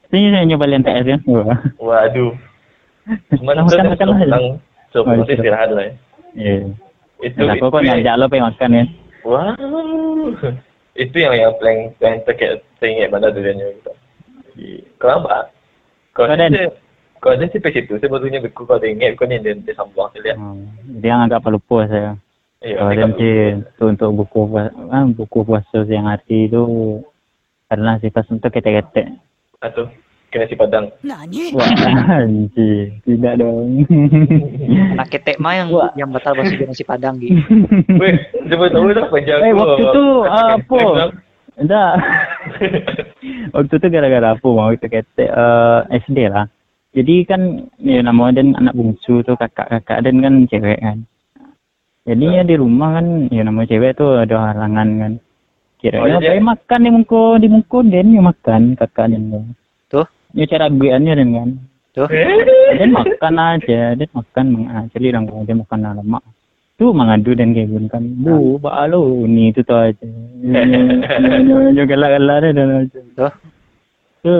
Sini 0.07 0.31
saya 0.31 0.47
nyoba 0.47 0.65
TS 0.67 1.05
ya. 1.05 1.17
Wah. 1.27 1.59
Waduh. 1.77 2.31
Cuma 3.35 3.55
Makan, 3.55 3.95
makan, 3.95 4.07
lah. 4.11 4.19
tentang 4.19 4.45
so 4.91 5.03
Oh, 5.03 5.11
iya. 5.15 5.23
istirahat 5.31 5.69
lah. 5.71 5.87
Ya. 6.35 6.67
Itu 7.23 7.35
Kenapa 7.39 7.65
kau 7.71 7.79
yang- 7.79 7.99
ngajak 7.99 8.15
lo 8.19 8.25
pergi 8.27 8.45
makan 8.45 8.69
ya? 8.71 8.83
Wow. 9.23 9.53
Itu 10.97 11.15
yang 11.17 11.33
yang 11.35 11.53
paling 11.59 11.79
yang 11.99 12.15
terkait 12.23 12.63
teringat 12.79 13.09
pada 13.11 13.31
dirinya 13.31 13.65
gitu. 13.69 13.91
Kenapa? 14.97 15.51
Kau 16.15 16.25
ada 16.25 16.47
kau 17.17 17.33
ada 17.33 17.45
sampai 17.49 17.71
situ 17.73 17.97
sebetulnya 17.97 18.41
beku 18.41 18.65
kau 18.65 18.79
teringat 18.79 19.13
kau 19.17 19.25
ni 19.25 19.37
dia 19.41 19.53
dia 19.53 19.73
sambung 19.73 20.09
saya 20.13 20.33
lihat. 20.33 20.37
Yang 21.01 21.19
agak 21.29 21.49
lupa 21.53 21.77
saya. 21.87 22.11
Eh, 22.57 22.73
Kalau 22.73 23.13
dia 23.21 23.61
untuk 23.77 24.09
buku 24.17 24.49
puasa, 24.49 24.73
ah, 24.89 25.05
buku 25.05 25.45
puasa 25.45 25.77
siang 25.85 26.09
hari 26.09 26.49
tu 26.49 26.65
karena 27.67 27.99
sifat 27.99 28.25
untuk 28.31 28.49
ketek-ketek. 28.51 29.07
atau 29.57 29.89
kena 30.29 30.45
si 30.45 30.55
padang. 30.59 30.85
Wah, 31.55 31.71
anjir. 32.19 32.93
Tidak 33.03 33.33
dong. 33.39 33.87
Anak 34.95 35.07
ketek 35.09 35.39
mah 35.39 35.55
yang 35.55 35.69
Wah. 35.71 35.91
yang 35.95 36.09
batal 36.11 36.35
bahasa 36.35 36.53
nasi 36.61 36.83
Padang 36.83 37.17
gitu. 37.23 37.39
Weh, 37.97 38.15
coba 38.51 38.65
tahu 38.69 38.91
dah 38.91 39.07
panjang. 39.07 39.39
Eh, 39.41 39.53
waktu 39.55 39.83
tu 39.89 40.05
apa? 40.27 40.79
Enggak. 41.57 41.93
Waktu 43.55 43.73
tu 43.81 43.87
gara-gara 43.89 44.37
apa 44.37 44.47
mau 44.47 44.69
itu 44.69 44.85
ketek 44.85 45.31
uh, 45.33 45.87
SD 45.89 46.29
lah. 46.29 46.45
Jadi 46.93 47.25
kan 47.25 47.69
ya 47.81 48.01
nama 48.05 48.29
dan 48.29 48.53
anak 48.57 48.77
bungsu 48.77 49.25
tu 49.25 49.33
kakak-kakak 49.33 50.05
dan 50.05 50.15
kan 50.21 50.33
cewek 50.45 50.79
kan. 50.81 51.01
Jadi 52.07 52.25
ya 52.39 52.41
di 52.47 52.55
rumah 52.55 53.01
kan 53.01 53.27
ya 53.33 53.41
nama 53.43 53.65
cewek 53.65 53.97
tu 53.97 54.05
ada 54.05 54.53
halangan 54.53 54.89
kan. 55.01 55.13
Kira 55.77 56.01
Oh, 56.01 56.09
oh, 56.09 56.17
jadi- 56.17 56.41
makan 56.41 56.79
di 56.81 56.89
muka 56.89 57.21
di 57.37 57.47
muka 57.47 57.77
dan 57.85 58.09
ya 58.09 58.21
makan 58.25 58.61
kakak 58.73 59.13
tu. 59.13 59.39
Tuh. 59.93 60.07
Ya 60.33 60.45
cara 60.49 60.73
biannya 60.73 61.13
dan 61.13 61.29
kan. 61.33 61.49
Tuh. 61.93 62.07
Dan 62.77 62.89
makan 62.93 63.35
aja, 63.37 63.93
dan 63.93 64.09
makan 64.09 64.45
mengajar 64.53 64.99
orang 65.01 65.45
dia 65.45 65.55
makan 65.57 65.79
lama. 65.81 66.19
Tu 66.77 66.85
mengadu 66.93 67.33
dan 67.33 67.57
kayak 67.57 67.73
gini 67.73 67.89
kan. 67.89 68.05
Bu, 68.21 68.61
pak 68.61 68.93
lo 68.93 69.25
ni 69.25 69.49
tu 69.49 69.65
tu 69.65 69.73
aja. 69.73 69.97
Jo 71.77 71.83
galak-galak 71.85 72.53
dan 72.53 72.69
aja. 72.85 72.99
Tuh. 73.17 73.33
Tu 74.21 74.33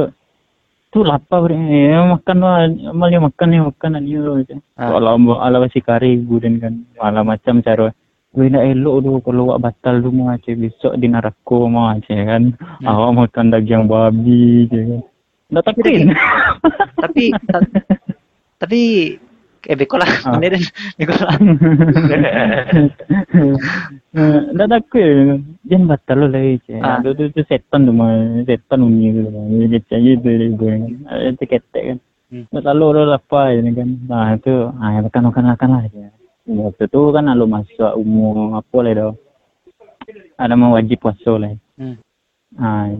tu 0.88 1.00
lapar 1.06 1.50
ni 1.54 1.94
ya, 1.94 2.02
makan 2.02 2.38
lah 2.42 2.66
amal 2.94 3.10
dia 3.10 3.22
makan 3.22 3.48
ni 3.50 3.58
makan 3.62 3.98
aja. 4.02 4.56
Kalau 4.78 5.38
ala 5.38 5.58
basi 5.62 5.82
kari 5.82 6.18
ibu 6.18 6.42
dan 6.42 6.58
kan 6.58 6.74
ala 6.98 7.22
macam 7.22 7.62
cara 7.62 7.94
Gue 8.38 8.48
nak 8.48 8.62
elok 8.62 8.96
tu 9.02 9.12
kalau 9.26 9.50
awak 9.50 9.66
batal 9.66 9.98
tu 9.98 10.14
mau 10.14 10.30
aja 10.30 10.54
besok 10.54 10.94
di 10.96 11.10
neraka 11.10 11.58
mau 11.66 11.90
kan. 11.98 12.54
Awak 12.86 13.12
makan 13.18 13.46
daging 13.50 13.90
babi 13.90 14.70
je 14.70 14.82
kan. 14.86 15.02
Dah 15.50 15.62
takut. 15.66 15.84
tapi 17.02 17.34
ta- 17.50 17.72
tapi 18.60 18.82
eh 19.66 19.74
beko 19.74 19.98
lah, 19.98 20.08
Ah. 20.24 20.38
ini 20.38 20.48
dan 20.48 20.64
beko 20.96 21.16
lah. 21.18 21.34
Dah 24.54 24.68
takut 24.68 25.02
ya. 25.02 25.38
Jangan 25.66 25.88
batal 25.88 26.16
lo 26.20 26.28
lagi 26.30 26.62
je. 26.64 26.78
Ah. 26.78 27.00
Tu 27.02 27.10
tu 27.14 27.24
tu 27.32 27.42
setan 27.44 27.84
tu 27.84 27.92
mah, 27.92 28.44
setan 28.44 28.80
unyi 28.82 29.14
tu 29.14 29.22
mah. 29.28 29.44
Dia 29.50 29.68
kecil 29.78 30.00
gitu 30.04 30.30
dia 30.30 30.48
kan. 30.56 30.80
Ada 31.10 31.42
ketek 31.42 31.84
kan. 31.90 31.98
Hmm. 32.28 32.44
Dah 32.52 32.62
lalu 32.70 32.86
lo 32.92 33.02
lapar 33.08 33.50
je 33.50 33.60
kan. 33.72 33.90
Nah 34.06 34.36
tu, 34.40 34.54
ah 34.78 34.90
makan 35.00 35.22
makan 35.32 35.44
makan 35.48 35.70
lah 35.74 35.84
je. 35.90 36.00
Waktu 36.48 36.88
tu 36.88 37.12
kan 37.12 37.28
lo 37.36 37.44
masuk 37.44 37.92
umur 38.00 38.64
apa 38.64 38.78
lah 38.80 38.94
dah. 38.96 39.12
Ada 40.40 40.56
mau 40.56 40.80
wajib 40.80 41.04
puasa 41.04 41.36
lah. 41.36 41.52
Hmm. 41.76 42.00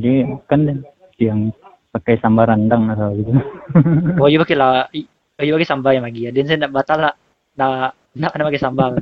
Jadi 0.04 0.28
kan 0.52 0.84
yang 1.16 1.56
pakai 1.96 2.20
sambal 2.20 2.52
rendang 2.52 2.92
atau 2.92 3.16
gitu. 3.16 3.32
Oh, 4.22 4.28
iya 4.28 4.44
pakai 4.44 4.58
lah, 4.60 4.92
iya 4.92 5.52
pakai 5.56 5.64
sambal 5.64 5.96
yang 5.96 6.04
lagi 6.04 6.28
ya. 6.28 6.36
Dan 6.36 6.44
saya 6.44 6.68
nak 6.68 6.76
batal 6.76 7.00
lah, 7.08 7.14
nak 7.56 7.96
nak 8.20 8.32
kena 8.36 8.52
pakai 8.52 8.60
sambal. 8.60 8.92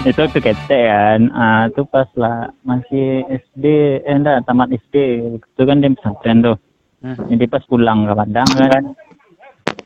itu 0.00 0.16
waktu 0.16 0.40
ketek 0.40 0.84
kan 0.88 1.28
ah 1.36 1.68
tu 1.76 1.84
pas 1.84 2.08
lah 2.16 2.48
masih 2.64 3.20
SD 3.28 3.64
eh 4.00 4.16
enggak 4.16 4.48
tamat 4.48 4.72
SD 4.72 4.96
itu 5.36 5.60
kan 5.60 5.84
dia 5.84 5.92
pesantren 5.92 6.40
tuh 6.40 6.56
Hmm. 7.00 7.16
jadi 7.32 7.48
pas 7.48 7.64
pulang 7.64 8.04
ke 8.04 8.12
Padang 8.12 8.48
kan 8.60 8.84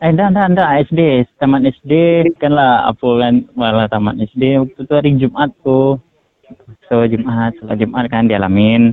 eh 0.03 0.09
enggak 0.11 0.29
enggak 0.33 0.47
enggak. 0.53 0.71
SD 0.91 1.01
tamat 1.41 1.63
SD 1.69 1.93
kan 2.37 2.53
lah 2.53 2.89
apa 2.89 3.09
kan 3.21 3.35
malah 3.57 3.87
tamat 3.89 4.19
SD 4.21 4.43
waktu 4.61 4.79
itu 4.85 4.93
hari 4.93 5.11
Jumat 5.17 5.51
tuh 5.65 6.01
so 6.89 7.05
Jumat 7.09 7.57
setelah 7.57 7.77
Jumat 7.79 8.05
kan 8.13 8.29
dialamin. 8.29 8.93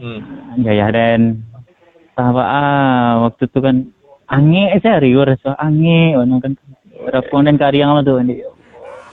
Hmm. 0.00 0.20
Jaya 0.64 0.88
dan 0.88 1.44
sahabat 2.16 2.46
ah 2.46 3.10
waktu 3.28 3.42
itu 3.48 3.58
kan 3.60 3.76
ange 4.32 4.64
saya 4.80 5.02
riur 5.02 5.28
so 5.42 5.52
ange 5.60 6.16
ono 6.16 6.40
kan 6.40 6.56
rapon 7.10 7.48
dan 7.48 7.56
karyang 7.60 7.96
lah 7.96 8.02
tuh 8.04 8.20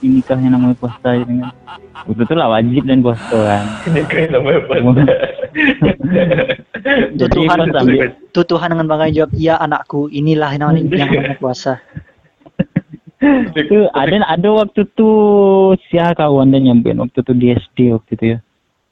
nikahnya 0.02 0.54
namanya 0.54 0.76
puasa 0.78 1.08
ini 1.18 1.42
kan. 1.42 1.54
Itu 2.06 2.34
lah 2.34 2.48
wajib 2.54 2.82
dan 2.86 3.02
puasa 3.02 3.38
kan. 3.38 3.64
Ini 3.90 4.02
kan 4.06 4.28
nama 4.30 4.50
apa? 4.54 4.74
jadi 7.18 7.32
Tuhan 7.36 7.56
pas 7.58 7.82
ambil 7.82 8.14
Tuh 8.30 8.44
Tuhan 8.46 8.68
dengan 8.70 8.86
bangga 8.86 9.06
jawab, 9.10 9.30
iya 9.34 9.54
anakku, 9.58 10.06
inilah 10.12 10.54
yang 10.54 10.62
namanya 10.70 10.80
yang 10.94 11.10
namanya 11.10 11.38
puasa. 11.42 11.82
itu 13.58 13.78
ada 13.98 14.22
ada 14.30 14.48
waktu 14.54 14.86
tu 14.94 15.10
sia 15.90 16.14
kawan 16.14 16.54
dan 16.54 16.70
nyampein 16.70 17.02
waktu 17.02 17.18
tu 17.26 17.32
di 17.34 17.50
SD 17.50 17.98
waktu 17.98 18.12
itu 18.14 18.26
ya. 18.36 18.38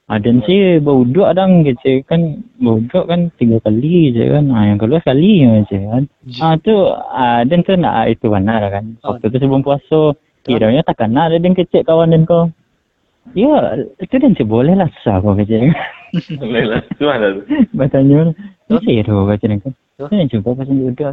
Ada 0.06 0.30
sih 0.46 0.78
bauduk 0.78 1.26
adang 1.26 1.66
gitu 1.66 1.98
kan 2.06 2.38
bauduk 2.62 3.10
kan 3.10 3.26
tiga 3.42 3.58
kali 3.58 4.14
je 4.14 4.30
kan. 4.30 4.54
Ah 4.54 4.70
yang 4.70 4.78
kedua 4.78 5.02
sekali 5.02 5.42
aja 5.42 5.78
kan. 5.82 6.04
Ah 6.38 6.54
tu 6.62 6.74
ah 6.94 7.42
dan 7.42 7.66
tu 7.66 7.74
nak 7.74 8.06
itu 8.06 8.30
benar 8.30 8.70
kan. 8.70 8.94
Waktu 9.02 9.34
tu 9.34 9.36
sebelum 9.42 9.66
puasa 9.66 10.14
kiranya 10.46 10.86
tak 10.86 11.02
kena 11.02 11.26
ada 11.26 11.36
yang 11.42 11.58
kecek 11.58 11.82
kawan 11.82 12.14
dan 12.14 12.22
kau 12.22 12.48
ya 13.34 13.82
itu 13.98 14.14
dan 14.14 14.38
boleh 14.46 14.78
lah 14.78 14.86
sah 15.02 15.18
kau 15.18 15.34
kecek 15.34 15.74
Lelah, 16.40 16.80
tu 16.96 17.04
mana 17.04 17.28
tu? 17.34 17.42
Batanya. 17.76 18.32
Ini 18.70 18.76
sih 18.86 19.04
tu 19.04 19.12
baca 19.26 19.44
ni 19.44 19.60
kan. 19.60 19.72
Tuh. 19.98 20.08
Saya 20.08 20.24
cuba 20.30 20.48
pas 20.56 20.68
duduk. 20.68 21.12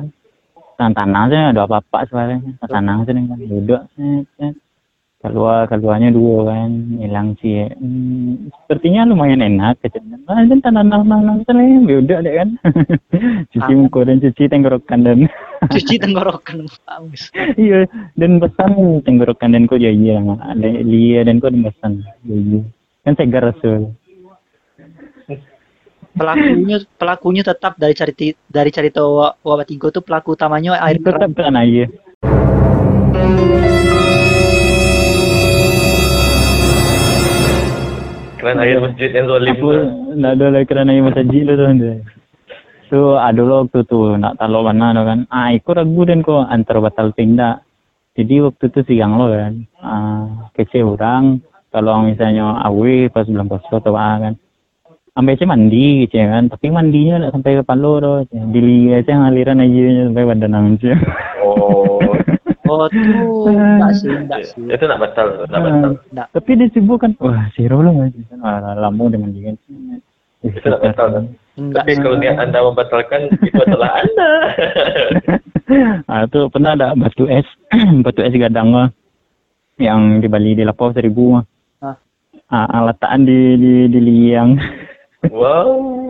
Tanah 0.77 1.23
saya 1.29 1.51
ada 1.51 1.61
apa-apa 1.67 2.07
sebenarnya. 2.07 2.37
Tanah 2.63 3.03
saya 3.03 3.19
kan 3.19 3.39
duduk. 3.41 3.81
Keluar 5.23 5.71
keluarnya 5.71 6.11
dua 6.11 6.51
kan 6.51 6.99
hilang 6.99 7.39
sih. 7.39 7.63
Hmm, 7.79 8.51
sepertinya 8.51 9.07
lumayan 9.07 9.39
enak 9.39 9.79
kecil. 9.79 10.03
Ah, 10.27 10.43
dan 10.43 10.59
tanah 10.59 10.83
tanah 10.83 11.39
tanah 11.47 11.63
duduk 11.87 12.19
deh 12.19 12.33
kan. 12.43 12.49
cuci 13.55 13.71
Ah. 13.71 13.77
muka 13.79 13.99
dan 14.03 14.19
cuci 14.19 14.43
tenggorokan 14.51 14.99
dan 14.99 15.19
Cuci 15.71 15.95
tenggorokan. 15.95 16.67
Bagus. 16.67 17.31
iya 17.55 17.87
dan 18.19 18.43
pesan 18.43 18.99
tenggorokan 19.07 19.55
dan 19.55 19.63
kau 19.63 19.79
jadi 19.79 20.19
lah. 20.19 20.43
Ada 20.43 20.83
Lia 20.83 21.23
dan 21.23 21.39
dan 21.39 21.71
pesan. 21.71 22.03
Jadi 22.27 22.59
kan 23.07 23.13
segar 23.15 23.47
rasul. 23.47 23.95
Pelakunya 26.13 26.77
pelakunya 26.93 27.41
tetap 27.41 27.79
dari 27.79 27.95
cerita 27.95 28.35
dari 28.45 28.69
cerita 28.69 29.01
Wa- 29.01 29.39
Wabah 29.39 29.63
Tigo 29.63 29.87
tuh 29.87 30.03
pelaku 30.03 30.35
utamanya 30.35 30.77
air 30.83 30.99
Tetap 30.99 31.31
kan 31.31 31.55
aja. 31.55 31.87
Keran 38.43 38.59
air 38.59 38.83
masjid 38.83 39.09
yang 39.15 39.31
zalim 39.31 39.55
tu. 39.55 39.71
nak 40.19 40.31
ada 40.35 40.45
lah 40.51 40.61
kerana 40.67 40.91
yang 40.91 41.07
masjid 41.07 41.47
tu 41.47 41.53
tu. 41.55 41.91
So 42.91 43.15
ada 43.15 43.39
lah 43.39 43.63
waktu 43.63 43.79
tu 43.87 44.19
nak 44.19 44.35
tahu 44.35 44.67
mana 44.67 44.91
tu 44.91 45.03
kan. 45.07 45.19
Ah 45.31 45.55
ikut 45.55 45.71
ragu 45.71 46.03
dan 46.03 46.19
ko 46.19 46.43
antar 46.43 46.83
batal 46.83 47.15
tindak. 47.15 47.63
Jadi 48.19 48.43
waktu 48.43 48.69
itu 48.69 48.79
siang 48.85 49.17
lo 49.17 49.25
kan, 49.31 49.65
uh, 49.81 50.51
kece 50.53 50.85
orang, 50.85 51.41
kalau 51.73 52.05
misalnya 52.05 52.61
awe 52.61 53.09
pas 53.09 53.25
bulan 53.25 53.49
puasa 53.49 53.81
atau 53.81 53.97
apa 53.97 54.21
kan, 54.21 54.33
ambil 55.17 55.33
aja 55.33 55.45
mandi 55.49 56.05
gitu 56.05 56.21
kan, 56.21 56.45
tapi 56.45 56.69
mandinya 56.69 57.25
nggak 57.25 57.33
sampai 57.33 57.57
ke 57.57 57.63
palo 57.65 57.97
tuh, 57.97 58.29
dili 58.53 58.93
aja 58.93 59.17
ngaliran 59.17 59.65
aja 59.65 60.05
sampai 60.05 60.29
badan 60.29 60.53
aja. 60.53 60.93
Oh. 61.41 61.82
Oh 62.63 62.87
tuh 62.87 63.51
enggak 63.51 63.91
sih, 63.99 64.07
enggak 64.07 64.41
sih. 64.47 64.63
Itu 64.71 64.87
nak 64.87 65.03
batal, 65.03 65.43
nak 65.51 65.59
batal. 65.59 65.91
Enggak. 65.99 66.27
tapi 66.31 66.49
dia 66.55 66.67
sibuk 66.71 67.03
kan, 67.03 67.11
wah 67.19 67.51
zero 67.59 67.83
lo 67.83 67.91
aja 67.99 68.15
kan, 68.31 68.39
udah 68.39 69.19
mandi 69.19 69.39
kan. 69.43 69.55
Itu 70.39 70.67
nak 70.71 70.79
batal 70.79 71.07
kan. 71.11 71.25
Enggak. 71.59 71.83
Tapi 71.83 71.91
kalau 71.99 72.17
niat 72.17 72.37
anda 72.39 72.59
membatalkan, 72.63 73.21
itu 73.43 73.59
adalah 73.59 73.99
anda. 73.99 74.31
ah 76.11 76.23
itu 76.23 76.39
pernah 76.49 76.71
ada 76.73 76.95
batu 76.95 77.27
es, 77.27 77.45
batu 78.05 78.23
es 78.23 78.33
gadang 78.33 78.71
mah, 78.71 78.87
yang 79.75 80.23
di 80.23 80.27
Bali 80.31 80.55
di 80.55 80.63
Lapau 80.63 80.95
seribu 80.95 81.39
mah. 81.39 81.45
Ah. 81.83 81.97
Ah, 82.47 82.87
letakkan 82.87 83.27
di 83.27 83.59
di 83.59 83.73
di 83.91 83.99
liang. 83.99 84.55
wow. 85.35 86.07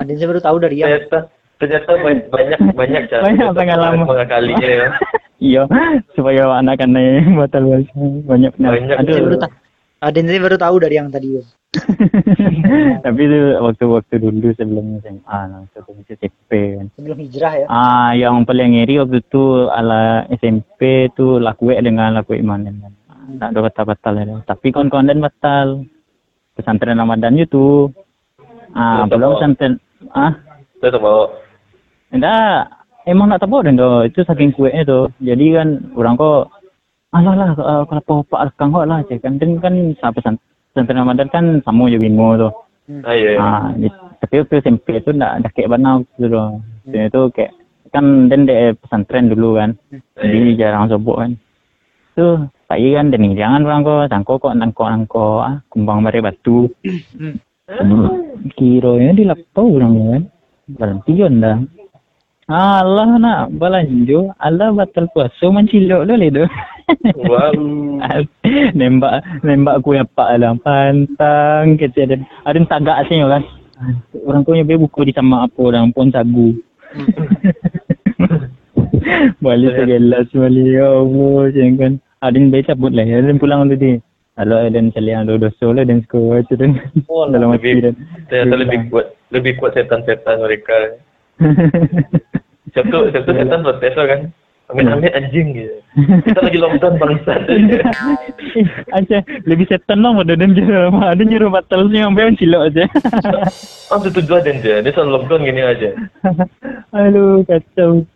Ada 0.00 0.10
saya 0.18 0.26
baru 0.26 0.40
tahu 0.42 0.56
dari 0.58 0.76
yang 0.82 0.90
Ternyata, 0.90 1.18
ternyata 1.62 1.90
ba- 2.02 2.26
banyak 2.34 2.58
banyak 2.74 3.02
cara 3.12 3.22
Banyak 3.22 3.48
pengalaman. 3.54 4.04
mengakalinya 4.08 4.68
ya. 4.68 4.88
Iya, 5.44 5.68
supaya 6.16 6.48
anak 6.56 6.80
anak 6.80 7.28
batal 7.36 7.68
puasa 7.68 8.00
banyak 8.24 8.52
benar. 8.56 8.72
Aduh. 8.96 9.16
baru 9.28 9.38
tahu. 9.44 9.52
Ada 10.04 10.20
saya 10.20 10.40
baru 10.40 10.56
tahu 10.60 10.76
dari 10.80 10.96
yang 10.96 11.08
tadi. 11.12 11.28
Tapi 13.04 13.20
itu 13.24 13.40
waktu-waktu 13.56 14.14
dulu 14.20 14.48
sebelum 14.56 15.00
SMA, 15.00 15.38
masih 15.48 16.16
SMP 16.16 16.50
kan. 16.76 16.86
Sebelum 16.96 17.18
hijrah 17.24 17.52
ya. 17.60 17.66
Ah, 17.72 18.12
yang 18.12 18.44
paling 18.44 18.76
ngiri 18.76 19.00
waktu 19.00 19.24
itu 19.24 19.68
ala 19.72 20.28
SMP 20.28 21.08
tu 21.16 21.40
laku 21.40 21.72
dengan 21.76 22.16
laku 22.16 22.36
iman 22.36 22.68
kan. 22.68 22.92
Tak 23.40 23.48
ada 23.56 23.60
batal-batal 23.64 24.12
ya. 24.20 24.24
Tapi 24.44 24.66
kawan-kawan 24.72 25.08
dan 25.08 25.24
batal. 25.24 25.68
Pesantren 26.54 27.00
Ramadan 27.00 27.40
itu. 27.40 27.88
Ah, 28.76 29.08
belum 29.08 29.40
pesantren. 29.40 29.80
Ah, 30.12 30.36
tak 30.78 31.00
bawa. 31.00 31.32
enggak. 32.12 32.83
Emang 33.04 33.28
nak 33.28 33.44
tahu 33.44 33.60
tu. 33.60 33.90
Itu 34.08 34.20
saking 34.24 34.56
kuatnya 34.56 34.82
tu. 34.88 35.00
Jadi 35.20 35.46
kan 35.52 35.68
orang 35.92 36.16
kok 36.16 36.48
alah 37.14 37.34
lah 37.38 37.50
uh, 37.54 37.82
kalau 37.86 38.26
pak 38.26 38.50
rekang 38.50 38.74
kok 38.74 38.86
lah 38.90 38.98
cek 39.06 39.22
kan 39.22 39.38
Dan 39.38 39.62
kan 39.62 39.94
sa 40.02 40.10
pesan 40.10 40.34
pesantren 40.74 41.06
Ramadan 41.06 41.28
kan 41.30 41.44
sama 41.62 41.86
je 41.92 42.00
bingung 42.00 42.40
tu. 42.40 42.50
Ah, 43.06 43.16
ya. 43.16 43.38
ya. 43.38 43.40
Ah, 43.40 43.64
tapi 44.20 44.44
waktu 44.44 44.60
SMP 44.60 45.00
tu 45.00 45.16
nak 45.16 45.40
dah 45.40 45.50
kayak 45.52 45.72
banau 45.72 46.04
tu 46.16 46.28
tu. 46.28 46.40
Jadi 46.90 47.08
tu 47.12 47.20
kayak 47.32 47.52
kan 47.94 48.26
dan 48.26 48.48
dia 48.48 48.74
pesantren 48.74 49.30
dulu 49.30 49.60
kan. 49.60 49.70
Jadi 50.18 50.58
jarang 50.58 50.90
sobok 50.90 51.22
kan. 51.22 51.30
Tu 52.18 52.26
tak 52.66 52.78
iya 52.80 52.98
kan 52.98 53.12
dan 53.12 53.36
jangan 53.36 53.62
orang 53.68 53.80
kau 53.86 53.98
sangko 54.10 54.32
kok 54.40 54.54
nangko 54.56 54.84
nangko 54.88 55.26
ah 55.44 55.54
kumbang 55.70 56.02
bare 56.02 56.20
batu. 56.24 56.66
Kiro 58.58 58.92
ya 59.00 59.10
di 59.12 59.24
lapau 59.24 59.78
orang 59.78 59.94
kan. 59.94 60.22
Balantion 60.64 61.32
dah. 61.44 61.56
Allah 62.44 63.08
nak 63.16 63.56
balanjo, 63.56 64.36
Allah 64.36 64.68
batal 64.76 65.08
puasa 65.16 65.48
mancilok 65.48 66.04
lo 66.04 66.12
le 66.12 66.28
tu. 66.28 66.44
Wow. 67.24 67.56
nembak 68.78 69.24
nembak 69.40 69.80
aku 69.80 69.96
yang 69.96 70.04
pak 70.12 70.36
dalam 70.36 70.60
pantang. 70.60 71.80
Kecil 71.80 72.04
ada 72.04 72.16
ada 72.44 72.56
yang 72.60 72.68
tagak 72.68 73.08
sini 73.08 73.24
kan. 73.24 73.40
Orang 74.28 74.44
tu 74.44 74.52
nyampe 74.52 74.76
buku 74.76 75.08
di 75.08 75.16
sama 75.16 75.48
apa 75.48 75.56
orang 75.56 75.88
pun 75.96 76.12
sagu. 76.12 76.52
Balik 79.44 79.72
segelas 79.76 80.28
balik. 80.32 80.68
Ya 80.68 80.88
Allah 80.88 81.48
macam 81.48 81.76
kan. 81.80 81.92
Ada 82.24 82.36
yang 82.40 82.48
baik 82.52 82.66
cabut 82.68 82.92
lah. 82.92 83.04
Ada 83.04 83.28
yang 83.28 83.40
pulang 83.40 83.68
tu 83.68 83.76
dia. 83.76 84.00
Kalau 84.34 84.56
ada 84.58 84.74
yang 84.74 84.90
cari 84.90 85.14
yang 85.14 85.30
dosa 85.30 85.66
lah 85.70 85.84
dan 85.86 86.02
sekolah 86.02 86.42
macam 86.42 86.56
tu. 86.58 86.66
Oh, 87.06 87.24
dalam 87.32 87.54
hati 87.54 87.70
Lebih, 87.70 87.82
dan 87.86 87.94
ternyata 88.26 88.54
lebih 88.58 88.78
kuat, 88.90 89.06
lebih 89.30 89.52
kuat 89.62 89.78
setan-setan 89.78 90.42
mereka. 90.42 90.98
Satu, 92.74 93.06
satu 93.14 93.30
setan 93.30 93.60
protes 93.62 93.94
lah 93.94 94.06
kan. 94.10 94.20
Ambil-ambil 94.72 95.12
anjing 95.12 95.52
gitu. 95.52 95.76
Kita 96.24 96.40
lagi 96.40 96.56
lockdown 96.56 96.96
bangsat. 96.96 97.40
Aja 98.96 99.20
lebih 99.44 99.68
setan 99.68 100.00
lah 100.00 100.16
pada 100.16 100.40
dan 100.40 100.56
dia 100.56 100.88
ada 100.88 101.20
nyuruh 101.20 101.52
batal 101.52 101.92
sih 101.92 102.00
yang 102.00 102.16
bayang 102.16 102.32
cilok 102.40 102.72
aja. 102.72 102.88
Oh, 103.92 103.98
itu 104.00 104.08
tujuan 104.24 104.64
dia. 104.64 104.80
Dia 104.80 104.90
selalu 104.96 105.20
lockdown 105.20 105.44
gini 105.44 105.60
aja. 105.60 105.90
Aduh 106.96 107.44
kacau. 107.44 108.08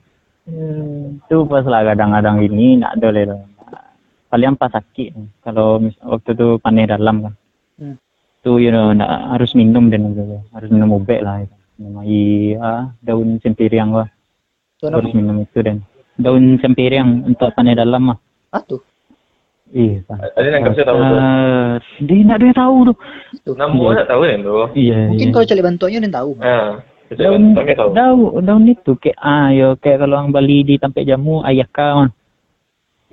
Hmm, 0.49 1.21
tu 1.29 1.45
pas 1.45 1.61
lah 1.69 1.85
kadang-kadang 1.85 2.41
ini 2.41 2.81
nak 2.81 2.97
ada 2.97 3.09
le. 3.13 3.45
Paling 4.33 4.57
pas 4.57 4.73
sakit 4.73 5.13
kalau 5.45 5.85
mis- 5.85 6.01
waktu 6.01 6.33
tu 6.33 6.57
panen 6.65 6.89
dalam 6.89 7.29
kan. 7.29 7.35
Hmm. 7.77 7.97
Tu 8.41 8.65
you 8.65 8.73
know 8.73 8.97
nak 8.97 9.37
harus 9.37 9.53
minum 9.53 9.93
dan 9.93 10.17
gitu. 10.17 10.41
harus 10.57 10.69
minum 10.73 10.97
obat 10.97 11.21
lah 11.21 11.45
itu. 11.45 11.58
Minum 11.79 12.03
air 12.03 12.59
ah, 12.59 12.83
daun 12.99 13.39
sempiriang 13.39 13.95
lah. 13.95 14.11
Tuh 14.83 14.91
Harus 14.91 15.15
apa? 15.15 15.15
minum 15.15 15.47
itu 15.47 15.59
dan 15.63 15.87
daun 16.19 16.59
sempiriang 16.59 17.23
untuk 17.23 17.55
panen 17.55 17.79
dalam 17.79 18.11
lah. 18.11 18.19
Ah 18.51 18.59
tuh. 18.67 18.83
Iya. 19.71 20.03
Ada 20.11 20.47
yang 20.49 20.75
saya 20.75 20.87
tahu 20.91 20.99
tu. 20.99 21.15
Uh, 21.15 21.73
dia 22.03 22.27
nak 22.27 22.39
dia 22.43 22.51
tahu 22.51 22.77
tu. 22.91 22.95
Itu. 23.31 23.53
Nama 23.55 23.85
tak 24.03 24.09
tahu 24.11 24.21
kan 24.27 24.39
tu. 24.43 24.55
Iya. 24.75 24.99
Mungkin 25.15 25.29
kalau 25.31 25.47
cari 25.47 25.63
bantuannya 25.63 25.99
dia 26.03 26.13
tahu. 26.19 26.31
Ah, 26.43 26.71
daun 27.15 27.43
tahu. 27.55 27.91
daun 27.95 28.43
daun 28.43 28.65
itu 28.67 28.93
kayak 28.99 29.19
ah 29.23 29.49
yo 29.55 29.79
kayak 29.79 30.03
kalau 30.03 30.15
orang 30.19 30.35
Bali 30.35 30.67
di 30.67 30.75
tempat 30.83 31.07
jamu 31.07 31.47
ayaka 31.47 31.87
mah. 31.95 32.11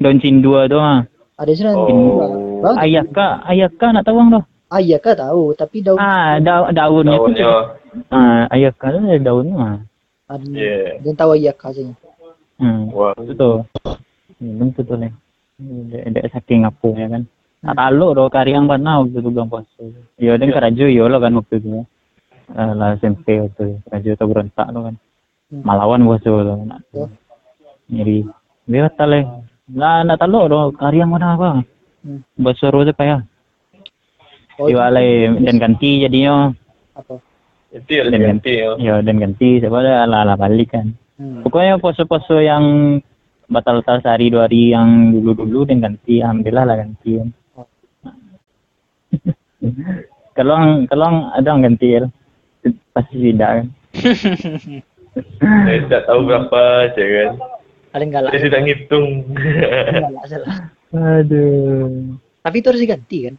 Daun 0.01 0.17
cindua 0.17 0.65
tu 0.65 0.82
mah. 0.82 1.06
Ada 1.38 1.51
nanti. 1.69 1.93
Oh. 1.93 2.45
Bagus. 2.65 2.82
Ayaka, 2.82 3.28
ayaka 3.45 3.86
nak 3.93 4.06
tahu 4.10 4.17
tu. 4.32 4.41
Ah 4.65 4.82
iya 4.82 4.97
kah 4.97 5.13
tahu, 5.13 5.54
tapi 5.54 5.86
daun 5.86 6.01
Ah, 6.01 6.41
da, 6.41 6.73
daunnya. 6.73 7.21
Daunnya. 7.21 7.49
Ah, 8.10 8.49
ayaka 8.49 8.91
tu 8.91 8.99
ada 9.06 9.21
daun 9.21 9.54
mah. 9.54 9.78
Yeah. 10.49 10.97
dia 11.06 11.13
tahu 11.13 11.38
kah 11.54 11.69
saja. 11.69 11.93
Hmm. 12.58 12.89
Wah. 12.89 13.13
Itu 13.21 13.38
tu. 13.38 13.51
Minum 14.41 14.73
tu 14.73 14.82
tu 14.82 14.97
ni. 14.97 15.13
Dia, 15.62 16.10
dia 16.10 16.28
saking 16.34 16.65
apa 16.65 16.88
ya 16.97 17.08
kan. 17.13 17.23
Tak 17.65 17.75
taluk 17.78 18.12
tu 18.17 18.23
kariang 18.34 18.65
mana 18.65 19.06
waktu 19.06 19.21
tu 19.21 19.30
bulan 19.30 19.47
puasa. 19.47 19.86
Ya 20.17 20.34
dan 20.38 20.49
keraju 20.49 20.86
yo 20.89 21.06
lah 21.06 21.19
kan 21.21 21.38
waktu 21.38 21.56
tu. 21.62 21.86
Ah, 22.58 22.73
lah 22.73 22.97
SMP 22.97 23.38
waktu 23.38 23.54
tu. 23.54 23.75
Keraju 23.86 24.10
tu 24.17 24.25
berontak 24.25 24.67
tu 24.73 24.80
kan. 24.82 24.95
Hmm. 25.54 25.62
Malawan 25.62 26.01
puasa 26.10 26.30
tu. 26.34 26.54
Nak. 26.65 26.80
Ya. 26.89 27.06
Nyeri. 27.93 28.19
Dia 28.65 28.89
kata 28.89 29.04
le. 29.06 29.21
Lah 29.78 30.01
nak 30.01 30.17
taluk 30.17 30.49
tu 30.49 30.58
kariang 30.82 31.13
mana 31.13 31.38
apa. 31.38 31.62
Hmm. 32.01 32.25
Bahasa 32.41 32.73
tu 32.73 32.82
payah. 32.97 33.21
Oh, 34.55 34.67
Dia 34.67 34.87
alai 34.87 35.27
dan 35.37 35.55
ganti 35.57 35.99
jadinya. 35.99 36.47
apa? 36.93 37.19
Itu 37.69 37.91
yang 37.91 38.07
Dan 38.07 38.21
ganti. 38.39 38.55
ganti. 38.55 38.81
ya. 38.81 38.95
Dan 39.03 39.15
ganti 39.19 39.49
sebab 39.59 39.79
ada 39.79 39.93
ala 40.03 40.17
ala 40.23 40.35
balik 40.35 40.71
kan. 40.71 40.95
Hmm. 41.15 41.43
Pokoknya 41.43 41.75
puasa-puasa 41.77 42.39
yang 42.39 42.63
batal-batal 43.45 43.99
sehari 43.99 44.27
dua 44.27 44.47
hari 44.47 44.71
yang 44.71 45.11
dulu-dulu 45.11 45.63
dan 45.63 45.79
ganti 45.79 46.19
alhamdulillah 46.19 46.65
lah 46.65 46.75
ganti 46.77 47.11
kan. 47.15 47.29
kalau 50.35 50.57
kalau 50.85 51.07
ada 51.31 51.47
yang 51.47 51.61
ganti 51.63 51.87
ya, 51.93 52.03
pasti 52.91 53.15
tidak 53.21 53.49
kan. 53.49 53.67
Saya 55.39 55.79
tak 55.87 56.01
tahu 56.05 56.27
berapa 56.27 56.61
je 56.91 57.03
kan. 57.03 57.31
Paling 57.91 58.09
galak. 58.11 58.31
Saya 58.35 58.41
sudah 58.51 58.59
ngitung. 58.61 59.07
Paling 59.31 60.03
galak 60.11 60.25
salah. 60.27 60.57
Aduh. 60.91 62.19
Tapi 62.39 62.55
itu 62.59 62.67
harus 62.67 62.83
diganti 62.83 63.17
kan? 63.27 63.35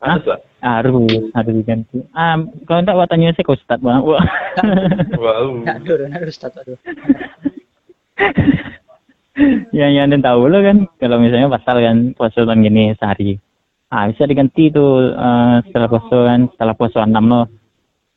Harus 0.00 0.24
lah. 0.24 0.40
Harus, 0.60 1.12
harus 1.36 1.52
diganti. 1.60 2.00
Ah, 2.16 2.40
kalau 2.64 2.80
tak 2.84 2.96
buat 2.96 3.08
tanya 3.08 3.36
saya 3.36 3.44
ke 3.44 3.52
Ustaz 3.52 3.78
bang. 3.80 4.00
Wah. 4.00 4.24
Wow. 5.20 5.60
Nak 5.64 5.84
ada 5.84 6.26
ustaz 6.26 6.56
ada. 6.56 6.74
yang 9.72 9.92
yang 9.96 10.06
dan 10.12 10.20
tahu 10.20 10.50
lah 10.50 10.60
kan 10.60 10.84
kalau 11.00 11.16
misalnya 11.22 11.48
batal 11.48 11.80
kan 11.80 12.12
puasa 12.12 12.44
tahun 12.44 12.66
gini 12.66 12.92
sehari 12.98 13.40
ah 13.90 14.06
bisa 14.10 14.28
diganti 14.28 14.70
tuh 14.70 15.14
eh, 15.14 15.56
setelah 15.66 15.88
puasa 15.88 16.16
kan 16.28 16.40
setelah 16.52 16.74
puasa 16.76 16.98
enam 17.06 17.24
lo 17.30 17.42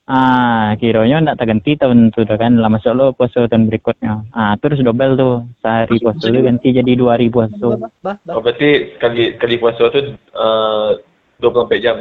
ah 0.03 0.75
kiranya 0.75 1.23
ndak 1.23 1.39
terganti 1.39 1.79
tahun 1.79 2.11
itu 2.11 2.27
dah 2.27 2.35
kan 2.35 2.59
lah 2.59 2.67
masuk 2.67 2.93
lo 2.93 3.05
puasa 3.15 3.47
tahun 3.47 3.71
berikutnya 3.71 4.27
ah 4.35 4.53
terus 4.59 4.83
double 4.83 5.15
tuh 5.15 5.35
sehari 5.63 5.97
puasa 6.03 6.25
tu 6.27 6.41
ganti 6.43 6.67
jadi 6.75 6.91
dua 6.97 7.15
hari 7.15 7.31
puasa. 7.31 7.79
Oh, 8.27 8.41
berarti 8.43 8.99
sekali 8.99 9.39
sekali 9.39 9.55
puasa 9.57 9.83
tu 9.89 9.99
uh, 10.35 10.99
24 11.43 11.83
jam. 11.83 11.97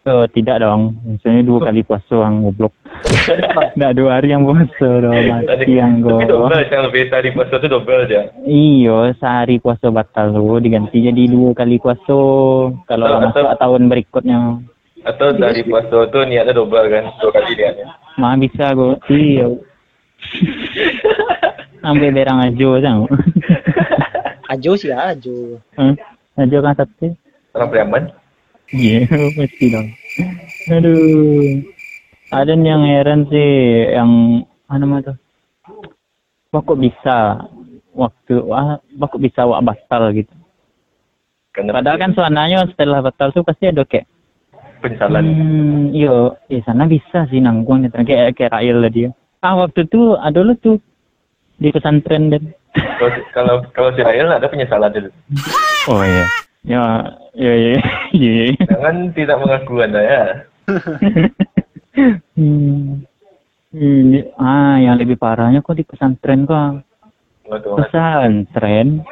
so 0.00 0.24
tidak 0.32 0.62
dong 0.64 0.96
misalnya 1.04 1.42
dua 1.44 1.58
kali 1.68 1.82
puasa 1.84 2.16
yang 2.24 2.40
goblok 2.46 2.72
ndak 3.76 3.92
dua 3.98 4.08
hari 4.16 4.32
yang 4.32 4.48
puasa 4.48 4.88
dong 5.02 5.16
mati 5.28 5.72
yang 5.76 6.00
Tapi 6.00 6.24
go 6.24 6.24
double 6.24 6.56
yang 6.56 6.82
lebih 6.88 7.02
sehari 7.10 7.30
puasa 7.32 7.54
tu 7.60 7.68
double 7.68 8.04
je. 8.08 8.20
Iyo, 8.44 9.12
sehari 9.20 9.56
puasa 9.60 9.88
batal 9.92 10.32
tu 10.32 10.56
diganti 10.60 11.04
jadi 11.04 11.22
dua 11.28 11.52
kali 11.52 11.76
puasa 11.80 12.18
kalau 12.88 13.06
Betul, 13.08 13.22
masuk 13.28 13.44
betul. 13.44 13.60
tahun 13.60 13.82
berikutnya. 13.88 14.38
Atau 15.04 15.28
sehari 15.36 15.62
puasa 15.64 15.96
tu 16.12 16.18
niatnya 16.24 16.52
double 16.52 16.86
kan. 16.92 17.04
Dua 17.20 17.30
kali 17.32 17.52
niatnya. 17.56 17.86
Mah 18.20 18.36
bisa 18.36 18.72
go. 18.76 18.96
Iyo. 19.08 19.64
Ambil 21.88 22.12
berang 22.12 22.44
aja 22.44 22.68
sang. 22.84 23.08
Ajo 24.52 24.70
sih 24.76 24.92
Ajo. 24.92 25.56
Hmm? 25.80 25.96
Aja 26.36 26.56
kan 26.60 26.74
sate. 26.76 27.16
Orang 27.56 27.68
Priaman. 27.72 28.04
Iya, 28.70 29.06
pasti 29.34 29.64
dong. 29.70 29.88
Aduh. 30.70 31.58
Ada 32.30 32.54
yang 32.54 32.86
heran 32.86 33.26
sih, 33.26 33.50
yang 33.90 34.42
apa 34.70 34.78
namanya 34.78 35.02
tuh? 35.10 35.16
Wah 36.54 36.62
kok 36.62 36.78
bisa 36.78 37.46
waktu 37.90 38.34
wah, 38.46 38.78
wah 38.78 39.08
kok 39.10 39.22
bisa 39.22 39.42
wak 39.46 39.66
batal 39.66 40.14
gitu. 40.14 40.30
Karena 41.50 41.74
Padahal 41.74 41.98
kan 41.98 42.14
suananya 42.14 42.70
setelah 42.70 43.02
batal 43.02 43.34
tuh 43.34 43.42
pasti 43.42 43.66
ada 43.66 43.82
kayak 43.82 44.06
penyesalan. 44.78 45.24
Hmm, 45.26 45.82
iyo, 45.90 46.38
di 46.46 46.62
sana 46.62 46.86
bisa 46.86 47.26
sih 47.26 47.42
nanggung 47.42 47.82
gitu. 47.86 47.98
Kayak 48.06 48.38
kayak 48.38 48.54
Rail 48.54 48.78
tadi. 48.86 49.00
Ah 49.42 49.58
waktu 49.58 49.90
itu 49.90 50.14
ada 50.14 50.38
lo 50.46 50.54
tuh 50.54 50.78
di 51.58 51.74
pesantren 51.74 52.30
dan. 52.30 52.54
Kalau 52.70 53.10
kalau 53.34 53.54
kalau 53.74 53.90
si 53.98 54.06
Rael 54.06 54.30
ada 54.30 54.46
penyesalan 54.46 54.94
dulu. 54.94 55.10
Oh 55.88 56.04
iya. 56.04 56.28
Ya, 56.60 57.16
ya, 57.32 57.52
ya, 57.56 57.72
ya. 58.12 58.42
ya. 58.52 58.64
Jangan 58.68 58.96
tidak 59.16 59.36
mengaku 59.40 59.80
anda 59.80 60.00
ya. 60.04 60.22
hmm. 62.36 63.08
Hmm, 63.70 64.34
ah, 64.34 64.82
yang 64.82 64.98
lebih 64.98 65.14
parahnya 65.14 65.62
kok 65.62 65.78
di 65.78 65.86
pesantren 65.86 66.42
kok. 66.42 66.82
Waduh, 67.46 67.78
Pesantren, 67.78 69.06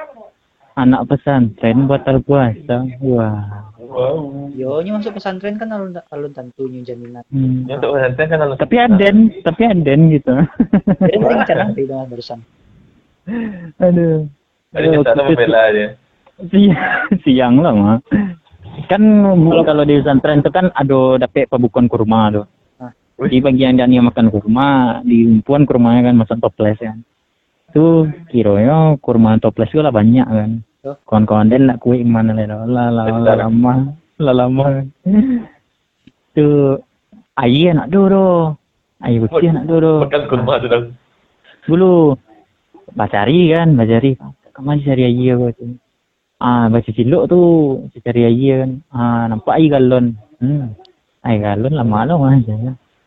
anak 0.74 1.06
pesantren 1.06 1.86
batal 1.86 2.18
puasa. 2.22 2.84
Wah. 2.98 3.70
Wow. 3.78 4.50
Yo, 4.52 4.82
ini 4.82 4.92
masuk 4.98 5.16
pesantren 5.16 5.56
kan 5.56 5.70
alun 5.70 5.96
alun 6.10 6.34
tentunya 6.34 6.82
jaminan. 6.82 7.22
Hmm. 7.30 7.70
Untuk 7.70 7.96
pesantren 7.96 8.26
kan 8.28 8.38
kalau 8.42 8.56
Tapi 8.58 8.76
aden, 8.76 9.16
tapi 9.46 9.62
aden 9.62 10.00
gitu. 10.12 10.34
Jadi 11.06 11.16
mending 11.16 11.42
cara 11.46 11.64
dengan 11.72 12.10
barusan. 12.10 12.40
Aduh. 13.78 14.26
Yang 14.74 15.06
sana 15.06 15.22
membela 15.22 15.62
dia. 15.72 15.88
Siang, 16.46 17.18
siang 17.26 17.54
lah 17.58 17.74
mah. 17.74 17.98
Kan 18.86 19.02
kalau 19.66 19.82
di 19.82 19.98
pesantren 19.98 20.38
itu 20.38 20.50
kan 20.54 20.70
ada 20.70 21.18
dapet 21.18 21.50
pembukuan 21.50 21.90
kurma 21.90 22.30
tuh. 22.30 22.46
Ah. 22.78 22.94
Di 23.26 23.42
bagian 23.42 23.74
dan 23.74 23.90
yang 23.90 24.06
makan 24.06 24.30
kurma, 24.30 25.02
di 25.02 25.26
umpuan 25.26 25.66
kurmanya 25.66 26.08
kan 26.08 26.14
masuk 26.14 26.38
toples 26.38 26.78
kan. 26.78 27.02
Itu 27.74 28.06
kiranya 28.30 28.94
kurma 29.02 29.36
toples 29.42 29.68
itu 29.74 29.82
lah 29.82 29.90
banyak 29.90 30.26
kan. 30.26 30.50
Oh. 30.86 30.94
Kawan-kawan 31.10 31.50
dan 31.50 31.66
nak 31.66 31.82
kue 31.82 31.98
mana 32.06 32.30
lah 32.30 32.62
lah 32.64 32.86
lah 32.94 33.06
lah 33.18 33.34
lama 33.34 33.98
lah 34.22 34.34
lama. 34.34 34.86
Itu 36.30 36.78
air 37.34 37.74
nak 37.74 37.90
dulu. 37.90 38.54
Air 39.02 39.26
putih 39.26 39.50
nak 39.50 39.66
dulu. 39.66 40.06
Makan 40.06 40.22
kurma 40.30 40.62
tu 40.62 40.70
dah. 40.70 40.86
Dulu 41.66 42.14
bacari 42.94 43.50
kan, 43.52 43.74
bacari. 43.74 44.14
Ke 44.54 44.60
mana 44.62 44.78
cari 44.86 45.02
air 45.02 45.34
aku 45.34 45.50
tu. 45.58 45.66
Ah, 46.38 46.70
baca 46.70 46.86
cilok 46.86 47.26
tu, 47.26 47.40
cari 47.98 48.22
air 48.22 48.62
kan. 48.62 48.70
Ah, 48.94 49.26
nampak 49.26 49.58
air 49.58 49.74
galon. 49.74 50.14
Hmm. 50.38 50.70
Air 51.26 51.38
galon 51.42 51.74
lama 51.74 52.06
lah 52.06 52.14
mas. 52.14 52.46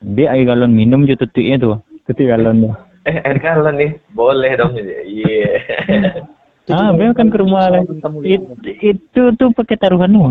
Ambil 0.04 0.28
air 0.28 0.44
galon 0.44 0.72
minum 0.76 1.08
je 1.08 1.16
tutuknya 1.16 1.56
tu. 1.56 1.80
Tutuk 2.04 2.28
galon 2.28 2.68
tu. 2.68 2.70
Eh, 3.08 3.18
air 3.24 3.40
galon 3.40 3.80
nih. 3.80 3.92
Boleh 4.12 4.52
dong. 4.60 4.76
Iya. 4.76 5.52
Ah, 6.70 6.94
memang 6.94 7.18
kan 7.18 7.28
ke 7.28 7.42
rumah 7.42 7.68
lah. 7.68 7.84
It, 8.24 8.40
itu 8.80 9.22
tu 9.36 9.46
pakai 9.52 9.76
taruhan 9.76 10.14
tu. 10.14 10.24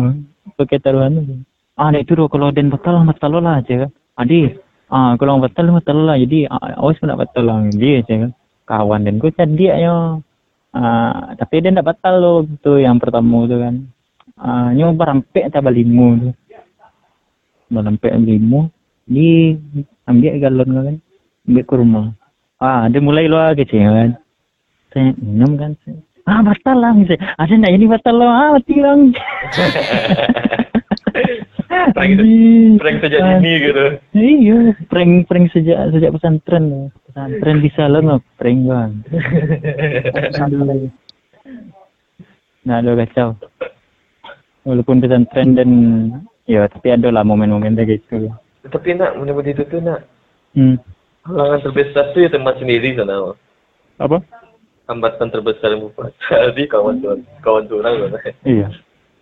Pakai 0.57 0.81
taruhan 0.81 1.21
tu. 1.21 1.37
Ah, 1.77 1.93
nek 1.93 2.07
tu 2.09 2.17
kalau 2.17 2.49
den 2.49 2.71
batal 2.71 3.03
batal 3.05 3.37
lah 3.37 3.61
aja 3.61 3.85
kan. 3.85 3.91
Adi, 4.17 4.49
ah 4.89 5.13
kalau 5.21 5.43
batal 5.43 5.69
batal 5.69 6.01
lah. 6.01 6.17
Jadi 6.17 6.49
ah, 6.49 6.81
awas 6.81 6.97
pun 6.97 7.13
nak 7.13 7.21
batal 7.21 7.45
lah 7.45 7.67
dia 7.75 8.01
aja 8.01 8.25
kan. 8.25 8.31
Kawan 8.65 9.05
dan 9.05 9.21
ku 9.21 9.29
jadi 9.29 9.65
ayo. 9.83 10.23
Ah, 10.71 11.35
tapi 11.35 11.59
dia 11.59 11.75
nak 11.75 11.83
batal 11.83 12.23
lo 12.23 12.47
tu 12.63 12.79
yang 12.79 12.95
pertama 12.95 13.43
tu 13.43 13.59
kan. 13.59 13.75
Ah, 14.39 14.71
nyo 14.71 14.95
berampek 14.95 15.51
tak 15.51 15.67
balimu 15.67 16.15
tu. 16.15 16.31
Berampek 17.67 18.15
balimu. 18.15 18.71
Di 19.03 19.59
ambil 20.07 20.39
galon 20.39 20.71
kan. 20.71 20.95
Ambil 21.43 21.63
ke 21.67 21.75
rumah. 21.75 22.15
Ah, 22.55 22.87
dia 22.87 23.03
mulai 23.03 23.27
lah 23.27 23.51
kecil 23.51 23.83
kan. 23.83 24.15
Saya 24.95 25.11
minum 25.19 25.59
kan. 25.59 25.75
Ah, 26.23 26.39
batal 26.39 26.79
lah. 26.79 26.95
Ada 27.35 27.53
nak 27.59 27.71
ini 27.75 27.91
batal 27.91 28.15
lah. 28.15 28.31
Ah, 28.31 28.49
mati 28.55 28.75
lang. 28.79 29.11
Prank 31.71 32.19
Anjing. 32.19 32.75
Prank 32.77 32.97
sejak 32.99 33.19
dini 33.23 33.53
gitu. 33.63 33.85
Iya, 34.11 34.57
prank 34.91 35.25
prank 35.25 35.45
sejak 35.55 35.79
sejak 35.95 36.11
pesantren. 36.11 36.63
lah. 36.67 36.85
Pesantren 37.07 37.57
bisa 37.63 37.83
lah 37.87 37.99
nggak 38.03 38.21
prank 38.35 38.59
bang. 38.67 38.91
Nah, 42.61 42.75
ada 42.77 42.91
kacau. 42.93 43.29
Walaupun 44.67 45.01
pesantren 45.01 45.57
dan 45.57 45.69
ya 46.45 46.67
tapi 46.69 46.93
ada 46.93 47.09
lah 47.09 47.23
momen-momen 47.25 47.73
kayak 47.73 48.03
gitu. 48.03 48.29
Tapi 48.67 48.93
nak 48.93 49.17
menyebut 49.17 49.47
itu 49.47 49.63
tu 49.65 49.81
nak. 49.81 50.05
Hmm. 50.53 50.77
Halangan 51.25 51.65
terbesar 51.65 52.13
tu 52.13 52.21
ya 52.21 52.29
teman 52.29 52.53
sendiri 52.59 52.93
sana. 52.93 53.33
Apa? 53.97 54.21
Hambatan 54.85 55.31
terbesar 55.31 55.73
yang 55.73 55.89
buat. 55.95 56.13
Jadi 56.29 56.67
kawan 56.69 57.01
kawan 57.41 57.63
tu 57.65 57.79
orang. 57.79 58.13
Iya. 58.45 58.67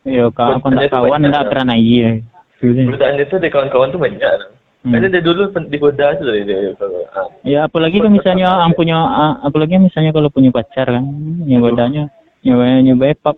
Iya, 0.07 0.31
tak 0.31 0.63
kawan 0.63 0.89
banyak 0.89 1.31
tak 1.31 1.43
lah. 1.45 1.51
pernah 1.51 1.77
iya. 1.77 2.23
Godaan 2.59 3.15
dia 3.15 3.25
tu 3.31 3.39
dia 3.39 3.51
kawan-kawan 3.51 3.95
tu 3.95 3.99
banyak. 3.99 4.59
Hmm. 4.79 4.95
Ada 4.95 5.11
dia 5.11 5.21
dulu 5.23 5.51
digoda 5.67 6.15
tu 6.15 6.23
dari 6.23 6.47
dia. 6.47 6.71
Ah. 7.11 7.27
Ya 7.43 7.59
apalagi 7.67 7.99
kalau 7.99 8.15
misalnya 8.15 8.47
ang 8.47 8.71
punya 8.75 8.95
ah, 8.95 9.35
apalagi 9.43 9.75
misalnya 9.75 10.15
kalau 10.15 10.31
punya 10.31 10.55
pacar 10.55 10.87
kan, 10.87 11.03
yang 11.43 11.59
godanya 11.59 12.07
nyoba 12.39 12.79
nyoba 12.79 13.11
pap 13.19 13.35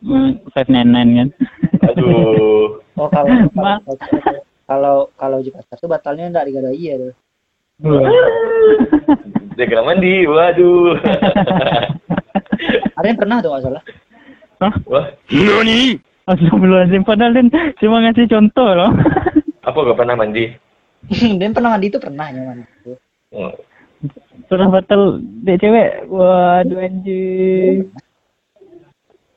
five 0.53 0.69
nine 0.69 0.89
nine 0.93 1.11
kan. 1.17 1.27
Aduh. 1.89 2.81
Oh 2.93 3.09
kalau 3.09 3.49
Ma- 3.57 3.81
kalau 4.69 5.09
kalau 5.17 5.41
di 5.41 5.49
pasar 5.49 5.81
tuh 5.81 5.89
batalnya 5.89 6.29
enggak 6.29 6.45
digadai 6.45 6.77
ya 6.77 6.95
tuh. 7.01 7.13
Dia 9.57 9.65
kena 9.65 9.81
mandi. 9.81 10.29
Waduh. 10.29 11.01
Ada 13.01 13.05
yang 13.09 13.17
pernah 13.17 13.41
tuh 13.41 13.49
nggak 13.49 13.63
salah. 13.65 13.83
Hah? 14.61 14.73
Wah. 14.85 15.05
Astagfirullahaladzim, 16.31 17.03
padahal 17.03 17.35
Dan 17.35 17.47
cuma 17.83 17.99
ngasih 18.07 18.31
contoh 18.31 18.69
loh. 18.71 18.91
Apa 19.67 19.77
kau 19.77 19.97
pernah 19.97 20.15
mandi? 20.15 20.47
Dan 21.39 21.51
pernah 21.51 21.75
mandi 21.75 21.91
itu 21.91 21.99
pernah 21.99 22.25
ya 22.31 22.41
mandi. 22.41 22.65
Oh. 23.35 23.53
Pernah 24.47 24.67
batal 24.71 25.21
dek 25.45 25.61
cewek. 25.61 26.09
Waduh 26.09 26.79
anjing. 26.81 27.91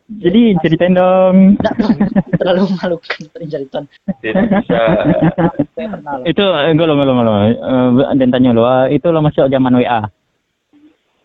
Jadi 0.05 0.53
ceritain 0.61 0.95
dong. 0.95 1.57
Terlalu 2.41 2.77
memalukan 2.77 3.21
penceritaan. 3.33 3.85
Itu 6.31 6.45
enggak 6.45 6.87
lo 6.87 6.93
enggak 6.93 7.09
lo 7.09 7.13
enggak 7.17 7.27
lo. 7.27 7.35
Eh, 7.41 8.15
Dan 8.21 8.29
tanya 8.29 8.53
lo, 8.53 8.63
ah, 8.69 8.85
itu 8.87 9.09
lo 9.09 9.25
masuk 9.25 9.49
zaman 9.49 9.81
WA. 9.81 10.05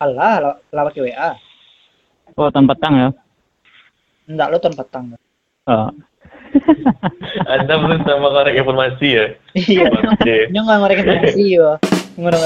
Lawak 0.00 0.96
ke 0.96 1.04
WA. 1.04 1.36
Oh, 2.40 2.48
tahun 2.48 2.72
petang 2.72 2.94
ya. 2.96 3.08
Enggak 4.30 4.48
lo 4.48 4.56
ton 4.62 4.72
petang. 4.72 5.04
Oh. 5.68 5.92
Anda 7.52 7.74
belum 7.78 8.02
sama 8.02 8.28
korek 8.32 8.58
informasi 8.58 9.06
ya? 9.06 9.26
Iya. 9.54 9.86
Oke. 9.92 10.36
Nyo 10.50 10.60
nggak 10.66 10.78
ngorek 10.82 10.98
informasi 11.04 11.44
yo. 11.46 11.68
Ngorek. 12.18 12.42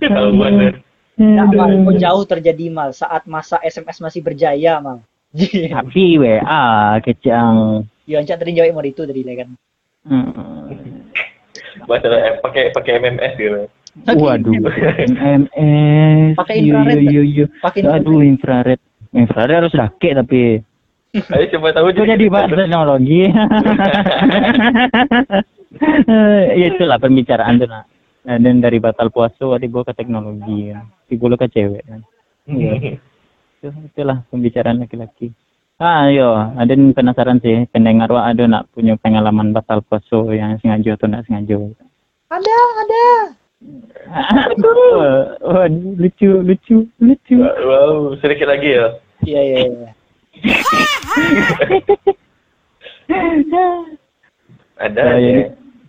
Tahu 0.00 0.28
banget. 0.38 0.74
Nah, 1.18 1.50
mal, 1.50 1.74
kok 1.82 1.98
jauh 1.98 2.24
terjadi 2.30 2.70
mal 2.70 2.94
saat 2.94 3.26
masa 3.26 3.58
SMS 3.66 3.98
masih 3.98 4.22
berjaya 4.22 4.78
mal. 4.78 5.02
Tapi 5.74 6.16
WA 6.16 6.96
kecang. 7.02 7.84
Yo 8.08 8.16
ancak 8.16 8.40
tadi 8.40 8.56
jawab 8.56 8.78
mau 8.78 8.86
itu 8.86 9.02
tadi 9.04 9.20
lah 9.26 9.34
kan. 9.44 9.48
Bahasa 11.84 12.06
eh, 12.08 12.38
pakai 12.40 12.70
pakai 12.72 12.92
MMS 13.02 13.32
gitu. 13.36 13.62
Waduh, 14.06 14.54
MMS. 15.10 16.38
Pakai 16.38 16.54
infrared. 16.64 17.02
Pakai 17.60 17.80
Aduh, 17.82 18.22
infrared. 18.22 18.80
Infrared 19.18 19.58
harus 19.58 19.74
rakit 19.74 20.14
tapi. 20.14 20.62
Ayo 21.34 21.44
coba 21.56 21.72
tahu 21.72 21.88
Itu 21.90 22.04
jadi 22.04 22.28
bahas 22.28 22.52
teknologi. 22.52 23.26
ya 26.60 26.66
itulah 26.68 26.98
pembicaraan 27.00 27.58
tuh 27.58 27.68
nak. 27.68 27.84
Nah, 28.28 28.36
dan 28.36 28.60
dari 28.60 28.76
batal 28.76 29.08
puasa 29.08 29.56
tadi 29.56 29.66
gue 29.72 29.82
ke 29.82 29.92
teknologi 29.96 30.68
ya. 30.68 30.84
Tapi 30.84 31.14
gue 31.16 31.38
ke 31.40 31.48
cewek 31.48 31.82
kan. 31.88 32.00
Iya. 32.44 33.00
Itu, 33.58 33.68
itulah 33.88 34.22
pembicaraan 34.28 34.84
laki-laki. 34.84 35.32
Ah, 35.78 36.10
yo, 36.10 36.34
ada 36.34 36.74
yang 36.74 36.90
penasaran 36.90 37.38
sih 37.38 37.64
pendengar 37.70 38.10
wah 38.10 38.26
ada 38.26 38.50
nak 38.50 38.66
punya 38.74 38.98
pengalaman 38.98 39.54
batal 39.54 39.78
puasa 39.86 40.26
yang 40.34 40.58
sengaja 40.58 40.98
atau 40.98 41.06
nak 41.06 41.24
sengaja. 41.24 41.54
Ada, 42.28 42.56
ada. 42.84 43.06
Wah, 45.42 45.66
lucu, 45.98 46.30
lucu, 46.46 46.86
lucu. 47.02 47.36
Wow, 47.42 48.14
sedikit 48.22 48.46
lagi 48.46 48.78
ya. 48.78 48.98
Iya, 49.28 49.40
iya, 49.44 49.60
iya. 49.68 49.90
Ada. 54.78 55.00
Aja. 55.04 55.20
jadi, 55.20 55.42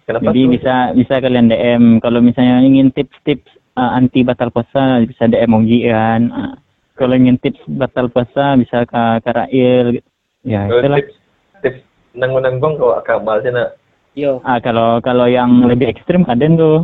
Kenapa 0.03 0.23
jadi 0.33 0.41
tuh? 0.41 0.51
bisa 0.57 0.75
bisa 0.97 1.13
kalian 1.21 1.47
DM 1.47 1.83
kalau 2.03 2.19
misalnya 2.19 2.65
ingin 2.65 2.89
tips-tips 2.91 3.47
uh, 3.79 3.95
anti 3.95 4.25
batal 4.25 4.51
puasa 4.51 5.05
bisa 5.07 5.29
DM 5.29 5.55
Ogi 5.55 5.87
kan. 5.87 6.21
Uh, 6.33 6.53
kalau 6.99 7.15
ingin 7.15 7.39
tips 7.39 7.63
batal 7.69 8.11
puasa 8.11 8.59
bisa 8.59 8.83
ke 8.83 9.03
Karail. 9.23 10.03
Ya, 10.43 10.67
Kalau 10.67 10.83
itulah. 10.83 10.99
tips 10.99 11.15
tips 11.63 11.79
nang 12.17 12.35
bang 12.35 12.59
kau 12.75 12.91
akan 12.91 13.23
mal 13.23 13.39
sih 13.39 13.53
nak. 13.55 13.78
Yo, 14.17 14.41
Ah, 14.41 14.57
kalau 14.57 14.97
kalau 14.99 15.29
yang 15.29 15.63
lebih 15.63 15.85
ekstrim 15.93 16.25
kadang 16.25 16.57
tuh. 16.57 16.83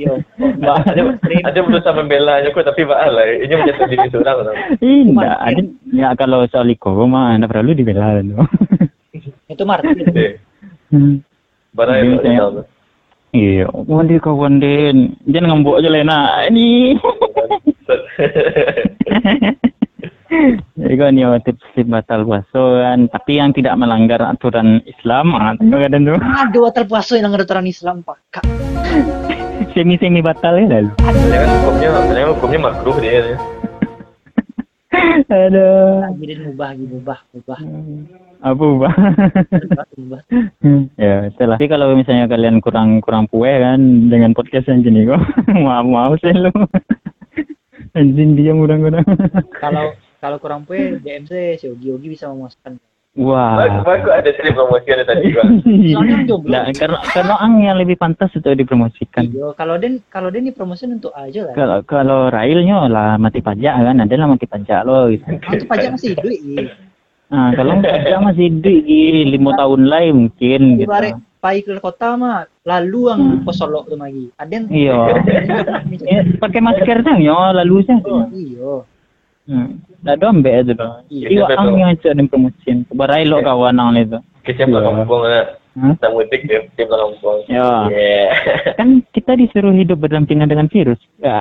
yo. 0.00 0.18
ada 0.64 1.02
ada 1.44 1.58
berusaha 1.60 1.92
membela 1.92 2.40
aku 2.40 2.64
tapi 2.64 2.88
baal 2.88 3.12
lah. 3.12 3.28
Ini 3.28 3.54
menjadi 3.54 3.84
diri 3.86 4.08
seorang. 4.08 4.36
Tidak, 4.80 5.36
ada 5.36 5.60
ya 5.92 6.08
kalau 6.16 6.48
soal 6.48 6.72
iko 6.72 7.04
mah 7.04 7.36
anda 7.36 7.44
perlu 7.46 7.76
dibela 7.76 8.18
tuh. 8.18 8.40
Itu 9.46 9.62
Martin. 9.68 9.94
Eh, 10.16 10.34
Hmm. 10.90 11.22
Barang 11.70 12.02
yang 12.02 12.18
Iya. 12.26 12.46
Iya, 13.30 13.66
wandi 13.70 14.18
kawan 14.18 14.58
den. 14.58 15.14
Jangan 15.30 15.54
ngambuk 15.54 15.78
aja 15.78 15.86
Lena. 15.86 16.50
Ini. 16.50 16.98
Jadi 20.80 20.94
kan 20.96 21.12
ya 21.18 21.36
tips 21.42 21.64
tips 21.76 21.90
batal 21.90 22.24
puasa 22.24 22.62
kan, 22.80 22.98
tapi 23.12 23.36
yang 23.36 23.52
tidak 23.52 23.76
melanggar 23.76 24.20
aturan 24.24 24.80
Islam, 24.88 25.36
ah, 25.36 25.52
tengok 25.56 25.80
kadang 25.84 26.02
tuh 26.08 26.18
Aduh, 26.18 26.60
water 26.64 26.84
puasa 26.88 27.20
yang 27.20 27.32
aturan 27.36 27.68
Islam 27.68 28.00
pak. 28.00 28.18
Kak. 28.32 28.44
semi 29.76 29.94
semi 30.00 30.20
batal 30.24 30.56
ya 30.56 30.66
lalu. 30.66 30.90
Sebenarnya 30.98 31.38
kan 31.44 31.50
hukumnya, 31.60 31.88
sebenarnya 31.92 32.28
hukumnya 32.32 32.60
makruh 32.60 32.96
dia. 32.98 33.12
ya. 33.12 33.38
Aduh, 35.30 36.02
dan 36.02 36.38
mubah, 36.50 36.68
lagi 36.74 36.84
mubah, 36.90 37.18
mubah, 37.30 37.58
apa 38.42 38.64
bah? 38.74 38.94
mubah, 39.62 39.86
mubah. 39.94 40.22
ya 41.06 41.30
itulah. 41.30 41.56
Tapi 41.62 41.70
kalau 41.70 41.94
misalnya 41.94 42.26
kalian 42.26 42.58
kurang 42.58 42.98
kurang 42.98 43.30
puas 43.30 43.62
kan 43.62 43.78
dengan 44.10 44.34
podcast 44.34 44.66
yang 44.66 44.82
gini 44.82 45.06
kok, 45.06 45.22
mau 45.54 45.86
mau 45.86 46.12
sih 46.18 46.34
lu. 46.34 46.50
Anjing 47.94 48.34
dia 48.34 48.50
mudah-mudahan. 48.54 49.06
Kalau 49.62 49.94
kalau 50.20 50.36
kurang 50.36 50.68
DM 50.68 51.24
saya 51.24 51.56
si 51.56 51.66
Ogi 51.66 51.88
Ogi 51.90 52.12
bisa 52.12 52.28
memuaskan. 52.28 52.76
Wah. 53.18 53.58
Bagus, 53.58 53.82
bagus 53.82 54.12
ada 54.14 54.30
sini 54.38 54.50
promosi 54.54 54.86
ada 54.94 55.02
tadi 55.02 55.34
kan. 55.34 55.58
Soalnya 55.66 56.14
yang 56.14 56.24
jomblo. 56.30 56.50
Nah, 56.54 56.64
karena 56.70 56.98
karena 57.10 57.34
ang 57.42 57.54
yang 57.58 57.76
lebih 57.82 57.98
pantas 57.98 58.30
untuk 58.38 58.54
dipromosikan. 58.54 59.26
Iya, 59.26 59.50
kalau 59.58 59.74
Den 59.82 59.98
kalau 60.14 60.30
Den 60.30 60.46
dipromosin 60.46 60.94
untuk 60.94 61.10
aja 61.18 61.50
lah. 61.50 61.54
Kalau 61.58 61.78
kalau 61.82 62.20
Railnya 62.30 62.86
lah 62.86 63.18
mati 63.18 63.42
pajak 63.42 63.74
kan, 63.82 63.98
ada 63.98 64.14
lah 64.14 64.30
mati 64.30 64.46
pajak 64.46 64.86
lo 64.86 65.10
gitu. 65.10 65.26
Ah, 65.26 65.52
itu 65.58 65.64
pajak 65.66 65.90
masih 65.98 66.10
duit. 66.22 66.38
iya. 66.38 66.70
Nah, 67.34 67.50
kalau 67.58 67.82
nggak 67.82 67.94
ada 68.06 68.16
masih 68.22 68.46
duit 68.62 68.82
Gi. 68.86 69.26
lima 69.26 69.58
tahun 69.58 69.90
lagi 69.90 70.10
mungkin 70.14 70.60
gitu. 70.78 70.90
Pai 71.40 71.64
ke 71.64 71.72
kota 71.80 72.20
mah 72.20 72.44
lalu 72.68 73.10
yang 73.10 73.22
posolok 73.42 73.90
tuh 73.90 73.98
lagi. 73.98 74.30
Ada 74.38 74.52
yang 74.60 74.64
Iya. 74.70 74.98
Pakai 76.38 76.60
masker 76.62 77.00
tuh 77.02 77.16
ya 77.18 77.50
lalu 77.58 77.82
sih. 77.90 77.96
Iya. 78.54 78.86
Hmm. 79.48 79.80
Itu 80.04 80.26
loh. 80.76 81.04
Iya. 81.08 81.26
Iya, 81.28 81.44
ang 81.56 81.76
yang 81.76 81.90
aja 81.92 82.16
di 82.16 82.24
promosiin. 82.28 82.84
Barai 82.92 83.24
lo 83.28 83.40
kawan 83.40 83.80
ang 83.80 83.96
itu. 83.96 84.18
Kecil 84.44 84.68
Iya. 84.72 84.80
kampung 84.84 85.22
lah. 85.24 85.46
Hah? 85.78 85.94
Tak 86.02 86.10
mudik 86.12 86.42
dia, 86.50 86.66
dia 86.74 86.86
kampung. 86.86 87.46
Ya. 87.46 87.86
Yeah. 87.88 88.30
Kan 88.78 89.06
kita 89.14 89.38
disuruh 89.38 89.70
hidup 89.70 90.02
berdampingan 90.02 90.50
dengan 90.50 90.66
virus. 90.66 90.98
Ya. 91.22 91.38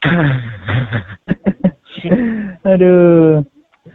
Aduh. 2.64 3.44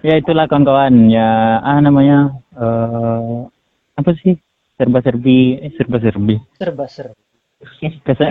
Ya 0.05 0.21
itulah 0.21 0.45
kawan-kawan. 0.45 1.09
Ya, 1.09 1.57
ah 1.65 1.81
namanya 1.81 2.29
eh 2.53 3.49
apa 3.95 4.11
sih? 4.21 4.37
Serba-serbi, 4.75 5.63
eh, 5.63 5.71
serba-serbi. 5.79 6.35
Serba 6.59 6.83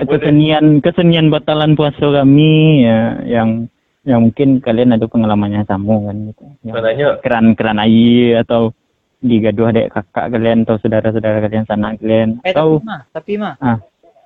kesenian 0.08 0.80
kesenian 0.80 1.28
batalan 1.30 1.74
puasa 1.74 2.04
kami 2.10 2.84
ya 2.84 3.20
yang 3.24 3.68
yang 4.04 4.20
mungkin 4.28 4.60
kalian 4.60 4.92
ada 4.92 5.08
pengalamannya 5.08 5.64
sama 5.64 5.96
kan 6.04 6.16
gitu. 6.28 6.44
Yang 6.60 6.74
Sebenarnya 6.76 7.08
keran-keran 7.24 7.78
air 7.80 8.44
atau 8.44 8.76
digaduh 9.24 9.72
adik 9.72 9.88
kakak 9.96 10.28
kalian 10.36 10.68
atau 10.68 10.76
saudara-saudara 10.76 11.40
kalian 11.40 11.64
sanak 11.64 11.96
kalian 11.96 12.36
Eh 12.44 12.52
atau 12.52 12.76
tapi 12.76 12.84
mah, 12.84 13.00
tapi 13.08 13.32
mah. 13.40 13.54
Ah. 13.64 13.78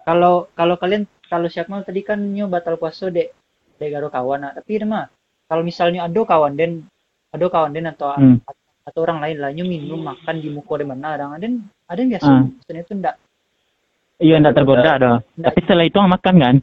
Kalau 0.02 0.50
kalau 0.58 0.74
kalian 0.74 1.06
kalau 1.30 1.46
siap 1.46 1.70
mah 1.70 1.86
tadi 1.86 2.02
kan 2.02 2.18
nyo 2.18 2.50
batal 2.50 2.74
puasa 2.74 3.06
dek 3.06 3.30
dek 3.78 3.88
garo 3.94 4.10
kawan 4.10 4.42
nah. 4.42 4.52
tapi 4.56 4.82
mah 4.82 5.06
kalau 5.46 5.62
misalnya 5.62 6.10
ada 6.10 6.20
kawan 6.26 6.58
den 6.58 6.82
ada 7.30 7.46
kawan 7.46 7.70
den 7.70 7.86
atau 7.86 8.10
Hmm. 8.18 8.42
atau 8.88 9.00
orang 9.04 9.20
lain 9.20 9.36
lah 9.38 9.52
nyo 9.54 9.64
minum 9.68 10.00
makan 10.00 10.40
di 10.40 10.48
muka 10.48 10.80
di 10.80 10.86
mana 10.88 11.14
ada 11.14 11.28
ada 11.36 11.46
ada 11.86 11.98
yang 12.00 12.10
biasa 12.16 12.26
Ah. 12.26 12.42
maksudnya 12.42 12.82
itu 12.82 12.92
ndak 12.98 13.14
iya 14.18 14.34
enggak 14.36 14.54
tergoda 14.54 14.90
ada. 14.92 15.12
Nggak. 15.34 15.46
Tapi 15.48 15.58
setelah 15.62 15.84
itu 15.84 15.98
makan 15.98 16.34
kan? 16.36 16.54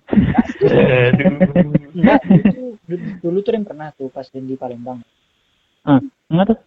Enggak, 1.96 2.20
dulu, 2.28 2.76
dulu, 2.86 2.96
dulu 3.22 3.38
tuh 3.42 3.52
yang 3.54 3.66
pernah 3.66 3.88
tuh 3.92 4.08
pas 4.10 4.28
Den 4.28 4.46
di 4.46 4.56
Palembang. 4.56 5.00
Enggak 6.28 6.46
tuh. 6.48 6.60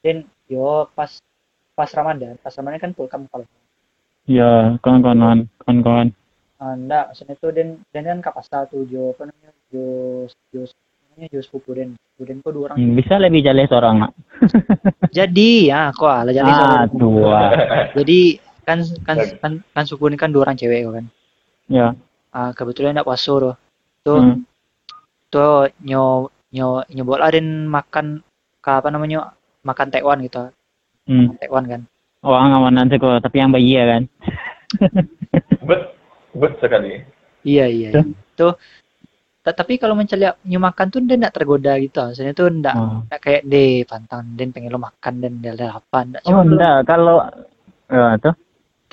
Den, 0.00 0.22
yo 0.46 0.86
pas 0.92 1.10
pas 1.72 1.90
Ramadan, 1.90 2.36
pas 2.38 2.52
Ramadan 2.52 2.80
kan 2.80 2.92
pulang 2.92 3.26
kalau 3.26 3.46
Ya, 4.26 4.74
kawan-kawan, 4.82 5.46
kawan-kawan. 5.60 6.10
ah, 6.56 6.72
enggak, 6.72 7.10
maksudnya 7.10 7.34
tuh 7.36 7.50
Den 7.50 7.68
Den 7.90 8.04
kan 8.06 8.18
kapasa 8.20 8.66
tuh 8.66 8.82
jo 8.86 9.12
apa 9.12 9.28
namanya 9.28 9.52
jo 9.68 9.84
jo 10.50 10.66
namanya 11.10 11.28
jo 11.30 11.40
sepupu 11.40 11.72
Den. 11.72 11.94
Den 12.16 12.40
kok 12.40 12.50
dua 12.50 12.72
orang. 12.72 12.80
Hmm, 12.80 12.96
Bisa 12.96 13.20
lebih 13.20 13.44
jelas 13.44 13.68
orang 13.70 14.00
Mak. 14.00 14.12
Jadi 15.12 15.68
ya, 15.68 15.92
kok 15.92 16.08
lah 16.08 16.32
jadi 16.32 16.48
Ah, 16.48 16.84
dua. 16.88 17.40
Jadi 17.92 18.40
kan 18.66 18.82
kan 19.06 19.16
kan, 19.38 19.52
kan 19.62 19.84
suku 19.86 20.10
ini 20.10 20.18
kan 20.18 20.34
dua 20.34 20.42
orang 20.42 20.58
cewek 20.58 20.82
kan. 20.90 21.06
Ya. 21.70 21.94
Ah, 22.34 22.50
kebetulan 22.50 22.92
enggak 22.92 23.06
puasa 23.06 23.32
tuh. 23.32 23.54
Tuh 24.02 24.18
Hmm. 24.18 24.42
tuh 25.30 25.70
nyo 25.82 26.28
nyo 26.50 26.82
lah 27.16 27.30
Den 27.30 27.70
makan 27.70 28.20
ke 28.58 28.70
apa 28.70 28.90
namanya 28.90 29.32
makan 29.62 29.88
tekwan 29.94 30.18
gitu. 30.26 30.50
Hmm. 31.06 31.38
Tekwan 31.38 31.64
kan. 31.70 31.80
Oh, 32.26 32.34
ngawanan 32.34 32.90
sih 32.90 32.98
kok, 32.98 33.22
tapi 33.22 33.38
yang 33.38 33.54
bayi 33.54 33.78
ya 33.78 33.86
kan. 33.86 34.02
Bet, 35.62 35.94
bet 36.34 36.52
sekali. 36.58 37.06
Iya 37.46 37.70
iya. 37.70 37.88
Tuh. 37.94 38.02
iya. 38.02 38.14
Tuh. 38.34 38.54
Ta- 39.46 39.54
Tapi 39.54 39.78
kalau 39.78 39.94
mencari 39.94 40.26
nyu 40.42 40.58
makan 40.58 40.90
tuh 40.90 40.98
dia 41.06 41.14
enggak 41.14 41.38
tergoda 41.38 41.78
gitu. 41.78 42.02
Maksudnya 42.02 42.34
tuh 42.34 42.50
enggak, 42.50 42.74
Oh, 42.74 43.06
kayak 43.22 43.46
deh 43.46 43.86
pantang 43.86 44.34
dan 44.34 44.50
pengen 44.50 44.74
lo 44.74 44.82
makan 44.82 45.14
dan 45.22 45.32
dia 45.38 45.54
lapar. 45.54 46.02
Enggak. 46.02 46.22
oh 46.26 46.42
enggak, 46.42 46.76
kalau 46.82 47.16
ya 47.86 48.18
tuh. 48.18 48.34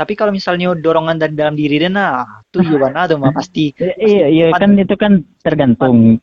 Tapi 0.03 0.19
kalau 0.19 0.35
misalnya 0.35 0.75
dorongan 0.75 1.15
dari 1.15 1.31
dalam 1.31 1.55
diri 1.55 1.79
dia 1.79 1.87
nah, 1.87 2.43
tuh 2.51 2.59
gimana 2.59 3.07
tuh 3.07 3.15
mah 3.15 3.31
pasti. 3.31 3.71
I- 3.79 3.95
Iya, 3.95 4.27
iya 4.27 4.45
kan 4.51 4.75
itu 4.75 4.99
kan 4.99 5.23
tergantung 5.39 6.19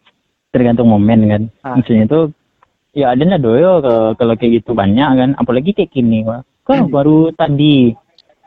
tergantung 0.53 0.93
momen 0.93 1.25
kan. 1.25 1.43
Ah. 1.65 1.81
Maksudnya 1.81 2.05
itu 2.05 2.21
ya 2.93 3.17
ada 3.17 3.25
lah 3.25 3.41
doyo 3.41 3.81
kalau 4.21 4.37
kayak 4.37 4.61
gitu 4.61 4.77
banyak 4.77 5.09
kan, 5.17 5.31
apalagi 5.41 5.73
kayak 5.73 5.97
gini 5.97 6.29
wah. 6.29 6.45
Kan 6.69 6.85
Hmm. 6.85 6.93
baru 6.93 7.33
tadi 7.33 7.97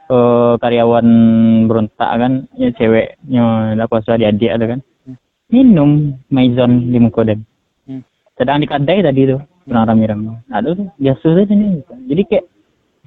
eh, 0.06 0.54
karyawan 0.62 1.08
berontak 1.66 2.12
kan, 2.14 2.46
ya 2.54 2.70
ceweknya 2.78 3.74
lah 3.74 3.90
puasa 3.90 4.14
adik 4.14 4.54
ada 4.54 4.78
kan. 4.78 4.80
Hmm. 5.10 5.18
Minum 5.50 6.14
maison 6.30 6.94
di 6.94 7.02
muka 7.02 7.26
dan. 7.26 7.42
Hmm. 7.90 8.06
Sedang 8.38 8.62
di 8.62 8.70
kedai 8.70 9.02
tadi 9.02 9.34
tuh, 9.34 9.42
orang 9.66 9.98
rame-rame. 9.98 10.46
Aduh, 10.54 10.94
biasa 11.02 11.26
saja 11.26 11.54
nih. 11.58 11.82
Jadi 12.06 12.22
kayak 12.30 12.46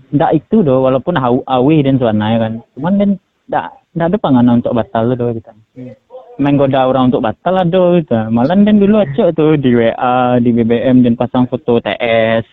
ndak 0.08 0.30
itu 0.34 0.60
doh, 0.60 0.82
walaupun 0.82 1.14
hau 1.16 1.42
awi 1.44 1.80
dan 1.80 1.96
suananya 1.96 2.38
kan. 2.40 2.52
Cuman 2.74 2.94
kan 2.96 3.10
ndak 3.46 3.66
ndak 3.92 4.06
ada 4.06 4.18
panganan 4.18 4.58
untuk 4.58 4.74
batal 4.74 5.10
tuh 5.10 5.32
kita 5.32 5.52
Hmm. 5.76 5.92
menggoda 6.36 6.84
orang 6.84 7.08
untuk 7.08 7.20
batal 7.20 7.54
ada 7.56 7.82
gitu. 7.96 8.16
Malah 8.28 8.56
dan 8.56 8.76
dulu 8.76 8.96
aja 8.98 9.28
tuh 9.30 9.56
di 9.56 9.72
WA, 9.72 10.16
di 10.36 10.50
BBM 10.50 11.00
dan 11.00 11.14
pasang 11.14 11.44
foto 11.46 11.78
TS 11.78 12.44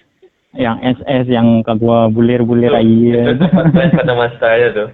yang 0.53 0.77
SS 0.79 1.25
yang 1.27 1.59
kedua 1.61 2.07
bulir-bulir 2.07 2.69
Itu 2.69 2.79
air. 2.79 3.35
tempat 3.35 3.65
trend 3.73 3.91
pada 3.91 4.13
masa 4.13 4.47
ya 4.53 4.67
tuh. 4.69 4.87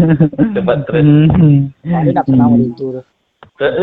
Tempat 0.58 0.78
trend. 0.84 1.10
Hmm. 1.30 1.58
Dia 1.80 1.98
enggak 2.04 2.26
pernah 2.26 2.46
itu 2.52 2.84
tuh. 2.90 3.04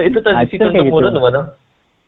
Itu 0.01 0.17
Ah, 0.19 0.43
tradisi 0.43 0.53
itu 0.53 0.61
tahun 0.61 0.73
kayak 0.73 0.85
temurun 0.85 1.09
gitu. 1.09 1.21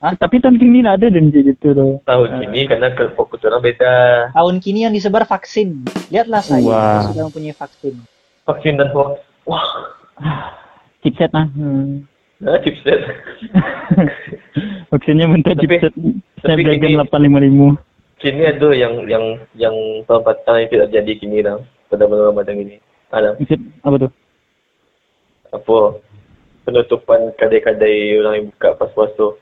Mana? 0.03 0.19
Tapi 0.19 0.35
tahun 0.43 0.59
ini 0.59 0.83
ada 0.83 1.07
dan 1.07 1.31
gitu 1.31 1.71
tuh. 1.71 2.03
Tahun 2.03 2.29
ini 2.51 2.67
karena 2.67 2.91
ke 2.91 3.15
fokus 3.15 3.39
orang 3.47 3.63
beda. 3.63 3.95
Tahun 4.35 4.55
kini 4.59 4.83
yang 4.83 4.91
disebar 4.91 5.23
vaksin. 5.23 5.87
Lihatlah 6.11 6.43
saya 6.43 6.59
saya 6.59 7.07
sudah 7.15 7.23
mempunyai 7.31 7.55
vaksin. 7.55 7.95
Vaksin 8.43 8.75
dan 8.75 8.91
hoax. 8.91 9.23
Wah, 9.47 9.63
Chipset 11.03 11.31
nah. 11.31 11.47
Hmm. 11.51 12.03
nah, 12.39 12.59
chipset. 12.63 12.99
Vaksinnya 14.91 15.27
bentuk 15.31 15.55
Tapi- 15.55 15.79
chipset 15.79 15.93
Snapdragon 16.43 16.91
ini- 16.91 16.99
855. 16.99 17.79
Kini 18.23 18.43
ada 18.47 18.69
yang 18.71 18.93
yang 19.07 19.25
yang 19.59 19.75
patang 20.07 20.63
yang 20.63 20.69
tidak 20.71 20.87
jadi 20.95 21.11
kini 21.19 21.43
dah 21.43 21.59
pada 21.91 22.07
bulan 22.07 22.31
Ramadan 22.31 22.55
ini. 22.59 22.79
Ada 23.11 23.35
apa 23.83 23.95
tuh? 23.99 24.11
apa 25.53 26.01
penutupan 26.65 27.29
kadai-kadai 27.37 28.17
orang 28.17 28.33
yang 28.39 28.45
buka 28.55 28.69
pas 28.79 28.89
puasa. 28.95 29.35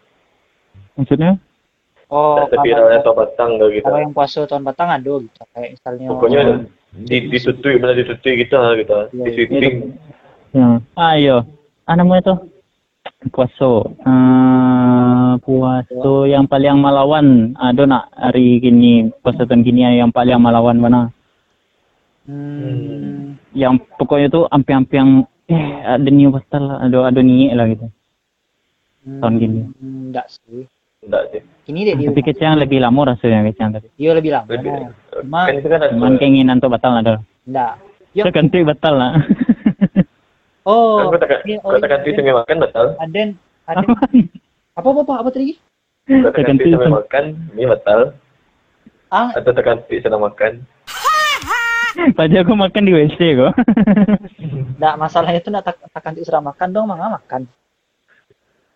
Maksudnya? 1.00 1.32
Oh, 2.12 2.44
orang 2.44 2.52
tahun 3.08 3.16
patang 3.16 3.52
dah 3.56 3.68
gitu. 3.72 3.88
kalau 3.88 4.00
yang 4.04 4.12
puasa 4.12 4.44
tahun 4.44 4.68
batang 4.68 4.90
ada 4.92 5.14
gitu. 5.24 5.42
Kayak 5.56 5.70
misalnya 5.80 6.08
Pokoknya 6.12 6.40
di 7.08 7.18
ditutui 7.32 7.80
benar 7.80 7.96
ditutui 7.96 8.34
kita 8.44 8.58
lah 8.60 8.76
kita. 8.76 8.98
Iya, 9.16 9.24
Di 9.24 9.30
iya. 9.32 9.36
sweeping. 9.40 9.76
Ya. 10.52 10.68
Ayo. 11.00 11.38
Ah 11.88 11.96
namanya 11.96 12.36
tuh 12.36 12.38
puasa. 13.32 13.72
Uh, 14.04 15.40
puasa 15.40 16.12
yang 16.28 16.44
paling 16.52 16.84
melawan 16.84 17.56
ada 17.56 17.88
nak 17.88 18.12
hari 18.12 18.60
gini 18.60 19.08
puasa 19.24 19.48
tahun 19.48 19.64
gini 19.64 19.88
yang 19.96 20.12
paling 20.12 20.36
melawan 20.36 20.78
mana 20.78 21.02
Hmm. 22.22 23.34
yang 23.58 23.82
pokoknya 23.98 24.30
tuh 24.30 24.46
ampi-ampi 24.46 24.94
yang 24.94 25.26
eh 25.50 25.66
ada 25.82 26.06
new 26.06 26.30
lah 26.30 26.78
ada 26.86 27.10
ada 27.10 27.20
niat 27.26 27.58
lah 27.58 27.66
gitu 27.66 27.90
Tahun 29.02 29.36
gini. 29.42 29.66
Hmm, 29.82 30.14
Enggak 30.14 30.30
sih. 30.30 30.70
Enggak 31.02 31.34
sih. 31.34 31.42
Ini 31.66 31.80
deh 31.82 31.96
tapi 31.98 32.22
kecang 32.22 32.62
lebih 32.62 32.78
lama 32.78 33.14
rasanya 33.14 33.42
kecang 33.50 33.74
tadi 33.74 33.90
dia 33.98 34.14
lebih 34.14 34.38
lama. 34.38 34.46
Lebih, 34.54 34.70
Cuma 35.26 35.50
kan 35.50 35.54
itu 35.58 35.68
kan 35.70 35.80
cuman 35.98 36.14
keinginan 36.22 36.62
tuh 36.62 36.70
batal 36.70 36.94
ada 36.94 37.18
enggak. 37.50 37.82
Yo. 38.14 38.28
saya 38.28 38.34
ganti 38.38 38.60
batal 38.62 38.94
lah 39.00 39.14
Oh, 40.62 41.10
kan 41.10 41.42
iya, 41.42 41.58
oh, 41.66 41.74
iya, 41.74 41.98
tu 42.06 42.14
sambil 42.14 42.38
makan 42.38 42.62
batal. 42.62 42.94
Aden, 43.02 43.34
Aden, 43.66 43.90
apa 44.78 44.88
apa 44.94 45.00
apa, 45.02 45.14
apa 45.26 45.30
tadi? 45.34 45.58
Tu 46.06 46.22
tu 46.22 46.30
sambil 46.38 46.78
sam- 46.78 46.94
makan, 47.02 47.24
ni 47.58 47.66
batal. 47.66 48.14
Ah, 49.10 49.34
Atau 49.34 49.58
tekan 49.58 49.82
tu 49.90 49.98
sedang 49.98 50.22
makan. 50.22 50.62
Padahal 52.18 52.46
aku 52.46 52.54
makan 52.54 52.84
di 52.86 52.94
WC 52.94 53.42
kok. 53.42 53.58
enggak 54.78 54.96
masalahnya 55.02 55.42
itu 55.42 55.50
enggak 55.50 55.66
tak 55.74 56.14
sudah 56.22 56.46
makan 56.46 56.70
dong, 56.70 56.86
mangga 56.86 57.18
makan. 57.18 57.42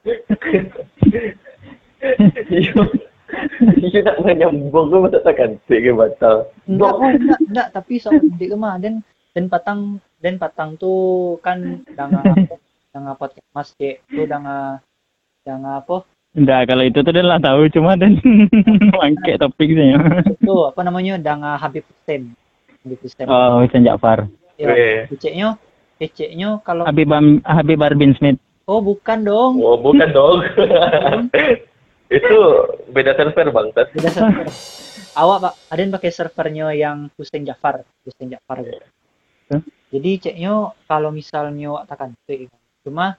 Iyo. 2.52 2.82
Iyo 3.82 4.00
nak 4.06 4.22
menyambung 4.22 4.94
ke 4.94 4.98
masa 5.02 5.20
tekan 5.26 5.58
tu 5.65 5.76
ke 5.76 5.91
batal. 5.91 6.48
Enggak, 6.70 6.94
enggak, 7.02 7.39
enggak, 7.50 7.68
tapi 7.74 7.94
soal 7.98 8.22
ide 8.22 8.46
ke 8.54 8.58
mah 8.58 8.78
dan 8.78 9.02
dan 9.36 9.52
patang 9.52 10.00
dan 10.22 10.39
patang 10.39 10.78
tuh 10.80 11.36
kan 11.41 11.84
danga 11.98 12.22
apa? 12.22 12.56
Danga 12.96 13.12
podcast 13.20 13.50
Mas 13.52 13.70
Cek, 13.76 14.08
tuh 14.08 14.24
danga 14.24 14.80
danga 15.44 15.84
apa? 15.84 16.08
Enggak, 16.36 16.68
kalau 16.72 16.84
itu 16.84 17.00
tuh 17.00 17.12
udah 17.15 17.26
lah 17.26 17.39
tahu 17.39 17.68
cuma 17.72 17.96
dan 17.96 18.20
mangke 19.00 19.36
topiknya. 19.39 20.00
Itu 20.36 20.68
apa 20.72 20.84
namanya? 20.84 21.20
Danga 21.20 21.60
Habib 21.60 21.84
Hussein. 21.88 22.36
Habib 22.84 23.00
Hussein. 23.04 23.28
Oh, 23.28 23.63
Husain 23.63 23.84
Ja'far. 23.88 24.28
Ya. 24.56 25.08
Eceknya, 25.12 25.60
eceknya 26.00 26.63
kalau 26.63 26.88
Habib 26.88 27.12
Habib 27.44 27.80
Arbin 27.84 28.15
Smith. 28.15 28.39
oh 28.65 28.80
bukan 28.82 29.28
dong. 29.28 29.60
Oh, 29.60 29.76
bukan 29.76 30.10
dong. 30.15 30.39
Itu 32.15 32.38
beda 32.89 33.12
server 33.13 33.47
bang. 33.51 33.67
Tas. 33.75 33.88
Beda 33.91 34.10
server. 34.10 34.47
Awak 35.15 35.38
pak, 35.39 35.54
Aden 35.71 35.91
pakai 35.95 36.12
servernya 36.12 36.75
yang 36.75 37.08
Hussein 37.15 37.47
Jafar, 37.47 37.84
Hussein 38.04 38.32
Jafar 38.32 38.60
gitu. 38.63 38.84
Huh? 39.51 39.62
Jadi 39.95 40.12
ceknya 40.19 40.75
kalau 40.88 41.12
misalnya 41.12 41.71
awak 41.71 41.88
takkan 41.88 42.12
tuh, 42.28 42.51
cuma 42.84 43.15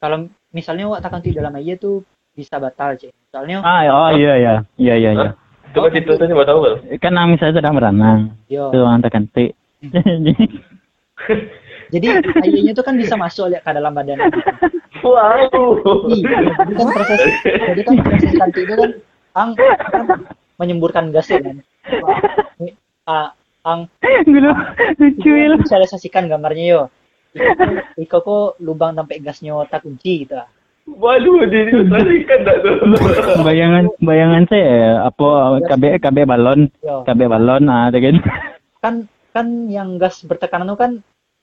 kalau 0.00 0.32
misalnya 0.52 0.88
awak 0.88 1.04
takkan 1.04 1.20
tuh 1.20 1.36
dalam 1.36 1.52
aja 1.52 1.76
tuh 1.76 2.00
bisa 2.32 2.56
batal 2.56 2.96
cek. 2.96 3.12
Misalnya, 3.12 3.60
Ah, 3.60 3.84
oh 3.92 4.10
iya 4.16 4.32
iya. 4.40 4.54
Iya 4.80 4.94
iya 4.96 5.10
iya. 5.12 5.30
Coba 5.70 5.92
cerita 5.92 6.16
tu 6.16 6.24
ni 6.24 6.32
buat 6.34 6.48
tahu 6.48 6.60
ke? 6.64 6.96
Kan 6.98 7.12
nang 7.14 7.30
misalnya 7.30 7.60
sudah 7.60 7.72
meranang. 7.76 8.20
yo. 8.48 8.72
Tuh 8.72 8.80
orang 8.82 9.04
tekan 9.04 9.28
tik. 9.30 9.52
Jadi 11.90 12.06
ayahnya 12.46 12.72
tuh 12.72 12.84
kan 12.86 12.94
bisa 12.94 13.14
masuk 13.18 13.50
lihat 13.50 13.66
ke 13.66 13.70
dalam 13.74 13.92
badan. 13.94 14.18
Wow. 15.02 15.48
Iya, 16.12 16.38
jadi 16.54 16.74
kan 16.76 16.88
proses, 16.92 17.20
jadi 17.44 17.80
kan 17.82 17.94
proses 18.04 18.32
kanti 18.36 18.60
itu 18.62 18.74
kan 18.76 18.90
ang 19.34 19.50
kan 19.56 20.06
menyemburkan 20.60 21.10
gas 21.10 21.30
ya 21.32 21.40
kan. 21.40 21.56
Ah, 23.08 23.32
ang 23.64 23.88
Gila, 24.00 24.52
lucu 25.00 25.30
ya 25.34 25.56
visualisasikan 25.56 26.28
gambarnya 26.28 26.64
yo. 26.68 26.82
Iko, 27.96 28.18
kok 28.22 28.48
lubang 28.60 28.98
sampai 28.98 29.22
gasnya 29.22 29.54
tak 29.70 29.86
kunci 29.86 30.26
gitu. 30.26 30.36
Malu 30.90 31.46
dia 31.46 31.70
ni 31.70 31.86
tarikan 31.86 32.38
tak 32.42 32.56
tu. 32.66 32.72
Bayangan 33.46 33.84
bayangan 34.02 34.44
saya 34.50 35.06
apa 35.06 35.62
KB 35.70 36.02
KB 36.02 36.16
balon. 36.26 36.66
KB 36.82 37.20
balon 37.30 37.70
ah 37.70 37.86
kan. 37.94 38.16
Kan 38.82 38.94
kan 39.30 39.46
yang 39.70 40.02
gas 40.02 40.26
bertekanan 40.26 40.66
itu 40.66 40.78
kan 40.80 40.92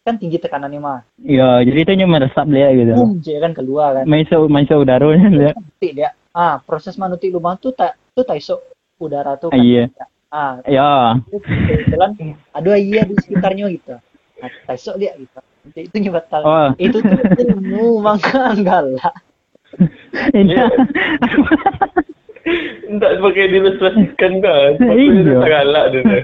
kan 0.08 0.16
tinggi 0.16 0.40
tekanannya 0.40 0.80
mah. 0.80 1.00
Ya, 1.20 1.60
jadi 1.68 1.84
itu 1.84 1.92
cuma 2.00 2.16
meresap 2.24 2.48
dia 2.48 2.72
gitu. 2.72 2.96
Boom, 2.96 3.20
je 3.20 3.36
kan 3.44 3.52
keluar 3.52 4.00
kan. 4.00 4.08
Main 4.08 4.24
so 4.32 4.48
main 4.48 4.64
so 4.64 4.80
udaranya 4.80 5.28
dia. 5.28 5.52
Dia. 5.84 6.10
Ah, 6.32 6.64
proses 6.64 6.96
manutik 6.96 7.36
lubang 7.36 7.60
tuh 7.60 7.76
tak 7.76 8.00
tuh 8.16 8.24
tak 8.24 8.40
isok 8.40 8.64
udara 9.04 9.36
tuh 9.36 9.52
kan. 9.52 9.60
Iya. 9.60 9.92
Ah, 10.32 10.64
Ya, 10.64 11.20
itu 11.28 11.44
jalan 11.92 12.16
ada 12.56 12.72
iya 12.80 13.04
di 13.04 13.20
sekitarnya 13.20 13.68
gitu. 13.76 14.00
Nah, 14.40 14.50
tak 14.64 14.80
isok 14.80 14.96
dia 14.96 15.12
gitu. 15.20 15.40
Nanti 15.68 15.80
itu 15.92 15.98
nyebatal. 16.00 16.42
Oh. 16.48 16.70
Itu 16.80 17.04
tuh 17.04 17.20
ilmu 17.44 18.00
mangga 18.06 18.56
enggak 18.56 18.82
lah. 18.96 19.12
ini 20.32 20.56
Tak 22.88 23.12
sebagai 23.20 23.46
dilustrasikan 23.52 24.32
kan. 24.40 24.72
Iya. 24.80 25.36
Tak 25.44 25.50
galak 25.52 25.86
dia. 25.92 26.24